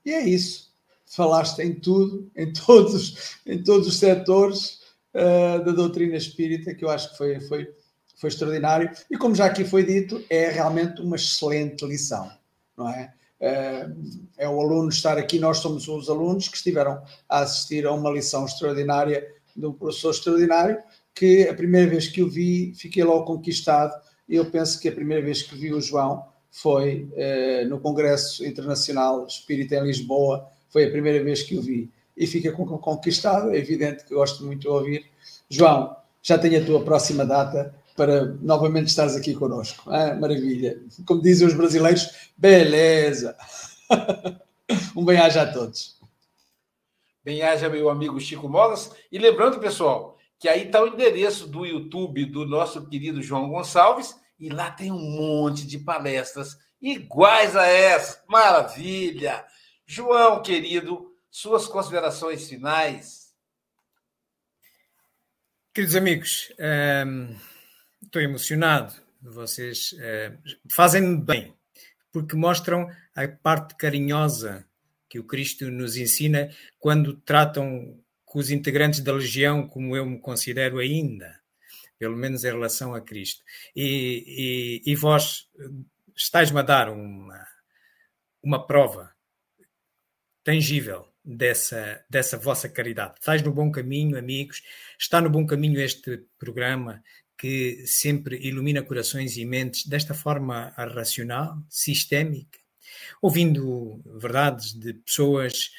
[0.04, 0.67] E é isso.
[1.08, 4.80] Falaste em tudo, em todos, em todos os setores
[5.14, 7.68] uh, da doutrina espírita, que eu acho que foi, foi,
[8.16, 8.90] foi extraordinário.
[9.10, 12.30] E como já aqui foi dito, é realmente uma excelente lição,
[12.76, 13.12] não é?
[13.40, 18.10] é o aluno estar aqui, nós somos os alunos que estiveram a assistir a uma
[18.10, 19.24] lição extraordinária
[19.56, 20.78] de um professor extraordinário,
[21.14, 23.92] que a primeira vez que o vi, fiquei logo conquistado,
[24.28, 28.44] e eu penso que a primeira vez que vi o João foi eh, no Congresso
[28.44, 33.58] Internacional Espírita em Lisboa, foi a primeira vez que o vi, e fica conquistado, é
[33.58, 35.06] evidente que gosto muito de ouvir.
[35.48, 39.90] João, já tenho a tua próxima data, para novamente estares aqui conosco.
[39.90, 40.80] Ah, maravilha.
[41.04, 43.36] Como dizem os brasileiros, beleza.
[44.94, 45.98] um bem-aja a todos.
[47.24, 48.92] Bem-aja, meu amigo Chico Molas.
[49.10, 54.14] E lembrando, pessoal, que aí está o endereço do YouTube do nosso querido João Gonçalves,
[54.38, 58.22] e lá tem um monte de palestras iguais a essa.
[58.28, 59.44] Maravilha!
[59.90, 63.34] João, querido, suas considerações finais.
[65.72, 66.52] Queridos amigos,
[67.06, 67.34] um
[68.04, 68.92] estou emocionado.
[69.22, 70.38] Vocês uh,
[70.70, 71.56] fazem-me bem,
[72.12, 72.86] porque mostram
[73.16, 74.68] a parte carinhosa
[75.08, 80.20] que o Cristo nos ensina quando tratam com os integrantes da legião como eu me
[80.20, 81.40] considero ainda,
[81.98, 83.42] pelo menos em relação a Cristo.
[83.74, 85.48] E, e, e vós
[86.14, 87.42] estáis-me a dar uma,
[88.42, 89.16] uma prova
[90.48, 93.16] tangível dessa, dessa vossa caridade.
[93.20, 94.62] Estais no bom caminho, amigos.
[94.98, 97.02] Está no bom caminho este programa
[97.36, 102.58] que sempre ilumina corações e mentes desta forma racional, sistémica,
[103.20, 105.70] ouvindo verdades de pessoas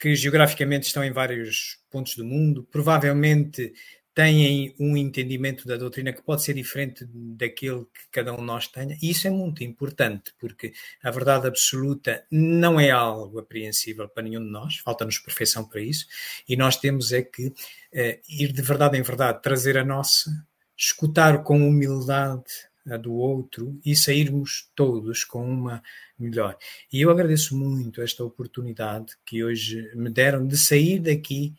[0.00, 3.72] que geograficamente estão em vários pontos do mundo, provavelmente
[4.14, 8.68] têm um entendimento da doutrina que pode ser diferente daquele que cada um de nós
[8.68, 14.22] tenha, e isso é muito importante, porque a verdade absoluta não é algo apreensível para
[14.22, 16.06] nenhum de nós, falta-nos perfeição para isso,
[16.48, 17.52] e nós temos é que
[17.92, 20.30] eh, ir de verdade em verdade, trazer a nossa,
[20.76, 22.44] escutar com humildade
[22.90, 25.82] a do outro e sairmos todos com uma
[26.18, 26.56] melhor.
[26.92, 31.54] E eu agradeço muito esta oportunidade que hoje me deram de sair daqui,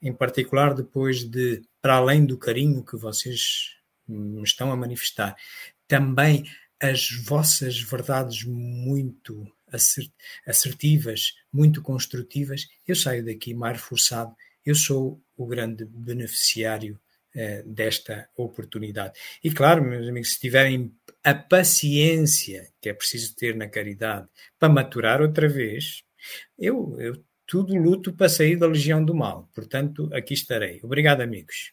[0.00, 3.76] em particular depois de, para além do carinho que vocês
[4.06, 5.36] me estão a manifestar,
[5.86, 6.44] também
[6.80, 9.46] as vossas verdades muito
[10.46, 14.34] assertivas, muito construtivas, eu saio daqui mais reforçado.
[14.64, 16.98] Eu sou o grande beneficiário
[17.34, 19.18] eh, desta oportunidade.
[19.42, 24.26] E claro, meus amigos, se tiverem a paciência que é preciso ter na caridade
[24.58, 26.02] para maturar outra vez,
[26.58, 29.48] eu, eu tudo luto para sair da legião do mal.
[29.54, 30.80] Portanto, aqui estarei.
[30.84, 31.72] Obrigado, amigos.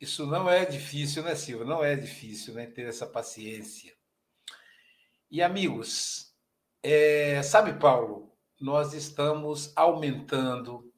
[0.00, 1.64] Isso não é difícil, né, Silva?
[1.64, 2.66] Não é difícil, né?
[2.66, 3.92] Ter essa paciência.
[5.28, 6.32] E, amigos,
[6.80, 10.92] é, sabe, Paulo, nós estamos aumentando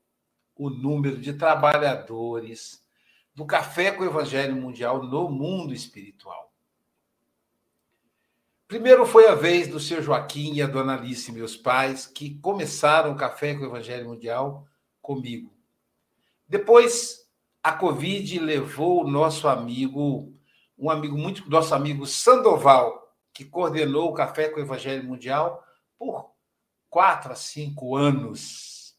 [0.54, 2.84] o número de trabalhadores
[3.34, 6.45] do Café com o Evangelho Mundial no mundo espiritual.
[8.68, 13.12] Primeiro foi a vez do seu Joaquim e a dona Alice, meus pais, que começaram
[13.12, 14.66] o Café com o Evangelho Mundial
[15.00, 15.56] comigo.
[16.48, 17.30] Depois,
[17.62, 20.34] a Covid levou o nosso amigo,
[20.76, 25.64] um amigo muito, nosso amigo Sandoval, que coordenou o Café com o Evangelho Mundial
[25.96, 26.32] por
[26.90, 28.96] quatro a cinco anos.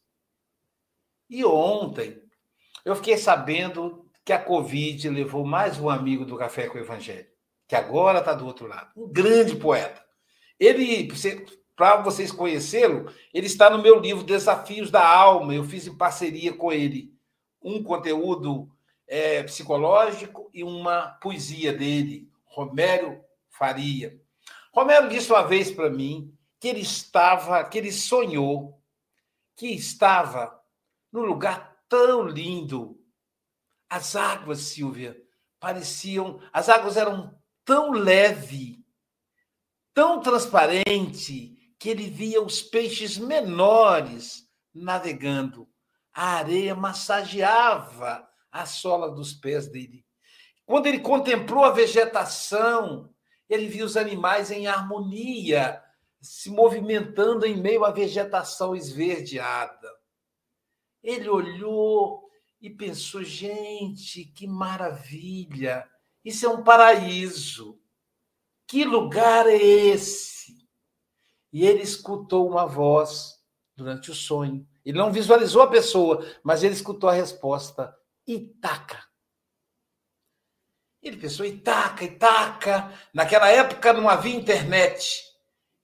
[1.28, 2.22] E ontem
[2.86, 7.28] eu fiquei sabendo que a Covid levou mais um amigo do Café com o Evangelho,
[7.68, 8.90] que agora está do outro lado.
[8.96, 10.02] Um grande poeta.
[10.58, 11.08] Ele,
[11.76, 15.54] para vocês conhecê-lo, ele está no meu livro Desafios da Alma.
[15.54, 17.14] Eu fiz em parceria com ele
[17.62, 18.68] um conteúdo
[19.06, 24.18] é, psicológico e uma poesia dele, Romero Faria.
[24.72, 28.80] Romero disse uma vez para mim que ele estava, que ele sonhou
[29.54, 30.58] que estava
[31.12, 32.98] num lugar tão lindo
[33.90, 35.20] as águas, Silvia,
[35.58, 36.40] pareciam.
[36.52, 37.37] As águas eram
[37.68, 38.82] tão leve,
[39.92, 45.68] tão transparente, que ele via os peixes menores navegando.
[46.10, 50.02] A areia massageava a sola dos pés dele.
[50.64, 53.14] Quando ele contemplou a vegetação,
[53.50, 55.78] ele viu os animais em harmonia,
[56.22, 59.90] se movimentando em meio à vegetação esverdeada.
[61.02, 62.30] Ele olhou
[62.62, 65.86] e pensou: gente, que maravilha!
[66.24, 67.78] Isso é um paraíso.
[68.66, 70.66] Que lugar é esse?
[71.52, 73.38] E ele escutou uma voz
[73.74, 74.66] durante o sonho.
[74.84, 77.96] Ele não visualizou a pessoa, mas ele escutou a resposta:
[78.26, 79.02] Itaca.
[81.02, 82.92] Ele pensou: Itaca, Itaca.
[83.14, 85.22] Naquela época não havia internet.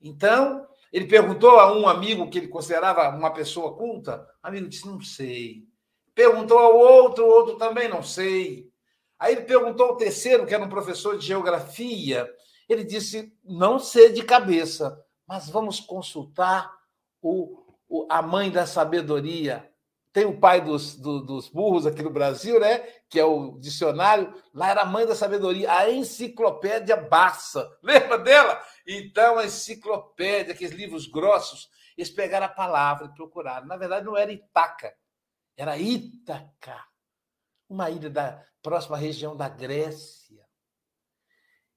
[0.01, 4.29] Então, ele perguntou a um amigo que ele considerava uma pessoa culta.
[4.43, 5.67] O amigo disse: Não sei.
[6.15, 8.71] Perguntou ao outro, o outro também não sei.
[9.19, 12.29] Aí ele perguntou ao terceiro, que era um professor de geografia.
[12.69, 16.73] Ele disse: não sei de cabeça, mas vamos consultar
[17.21, 19.71] o, o a mãe da sabedoria.
[20.13, 22.79] Tem o pai dos, do, dos burros aqui no Brasil, né?
[23.09, 24.33] Que é o dicionário.
[24.55, 27.69] Lá era a mãe da sabedoria, a enciclopédia Barça.
[27.83, 28.63] Lembra dela?
[28.87, 33.67] Então, a enciclopédia, aqueles livros grossos, eles pegaram a palavra e procuraram.
[33.67, 34.95] Na verdade, não era Itaca,
[35.57, 36.85] era Ítaca,
[37.75, 40.47] uma ilha da próxima região da Grécia.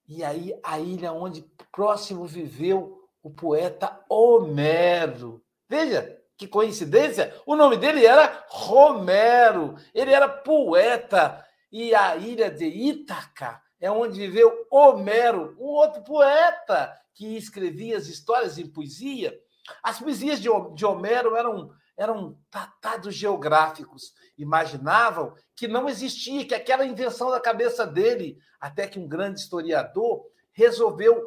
[0.08, 1.42] E aí a ilha onde
[1.72, 5.44] próximo viveu o poeta Homero.
[5.68, 9.76] Veja que coincidência, o nome dele era Romero.
[9.94, 16.96] Ele era poeta e a ilha de Ítaca é onde viveu Homero, um outro poeta
[17.14, 19.38] que escrevia as histórias em poesia.
[19.84, 24.14] As poesias de Homero eram eram tratados geográficos.
[24.38, 30.24] Imaginavam que não existia, que aquela invenção da cabeça dele, até que um grande historiador
[30.54, 31.26] resolveu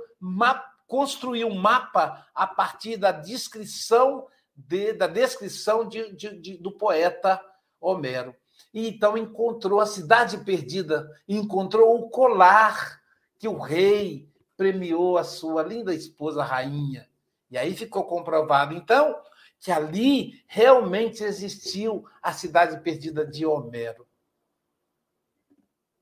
[0.87, 7.41] construir um mapa a partir da descrição de, da descrição de, de, do poeta
[7.81, 8.35] Homero.
[8.73, 13.01] E então encontrou a cidade perdida, encontrou o colar
[13.39, 17.09] que o rei premiou a sua linda esposa rainha.
[17.51, 19.17] E aí ficou comprovado, então,
[19.61, 24.09] que ali realmente existiu a cidade perdida de Homero.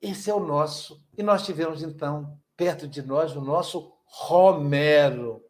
[0.00, 1.04] Esse é o nosso.
[1.16, 5.44] E nós tivemos, então, perto de nós, o nosso Romero,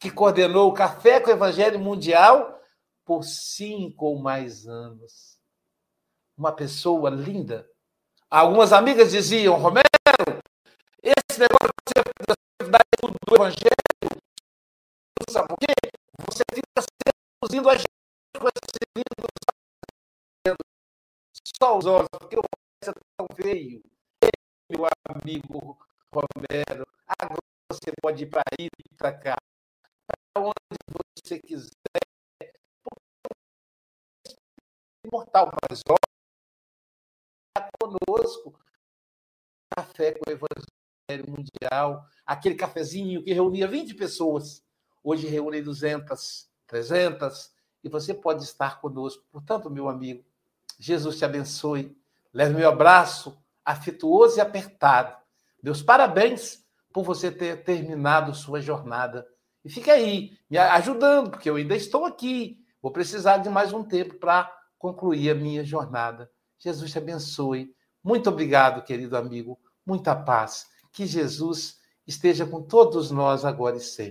[0.00, 2.60] que coordenou o Café com o Evangelho Mundial
[3.04, 5.38] por cinco ou mais anos.
[6.36, 7.68] Uma pessoa linda.
[8.28, 9.86] Algumas amigas diziam, Romero,
[11.02, 11.68] esse negócio
[13.26, 14.22] do Evangelho,
[15.30, 15.72] sabe por quê?
[16.30, 16.82] Você fica
[17.44, 17.86] seduzindo a gente
[18.38, 19.28] com esse lindo
[21.60, 22.42] só os olhos, porque o
[22.82, 23.82] é tão feio.
[24.70, 25.78] Meu amigo
[26.12, 29.36] Romero, agora você pode ir para aí, para cá,
[30.06, 30.52] para onde
[31.16, 31.70] você quiser.
[35.04, 35.98] Imortal, mas olha,
[37.80, 38.58] conosco.
[39.74, 44.64] Café com o Evangelho Mundial, aquele cafezinho que reunia 20 pessoas,
[45.02, 46.47] hoje reúne 200.
[46.68, 47.50] 300,
[47.82, 49.24] e você pode estar conosco.
[49.32, 50.24] Portanto, meu amigo,
[50.78, 51.96] Jesus te abençoe.
[52.32, 55.14] Leve meu abraço afetuoso e apertado.
[55.62, 59.28] Meus parabéns por você ter terminado sua jornada.
[59.62, 62.64] E fique aí, me ajudando, porque eu ainda estou aqui.
[62.80, 66.30] Vou precisar de mais um tempo para concluir a minha jornada.
[66.58, 67.74] Jesus te abençoe.
[68.02, 69.58] Muito obrigado, querido amigo.
[69.84, 70.66] Muita paz.
[70.90, 74.06] Que Jesus esteja com todos nós agora e sempre.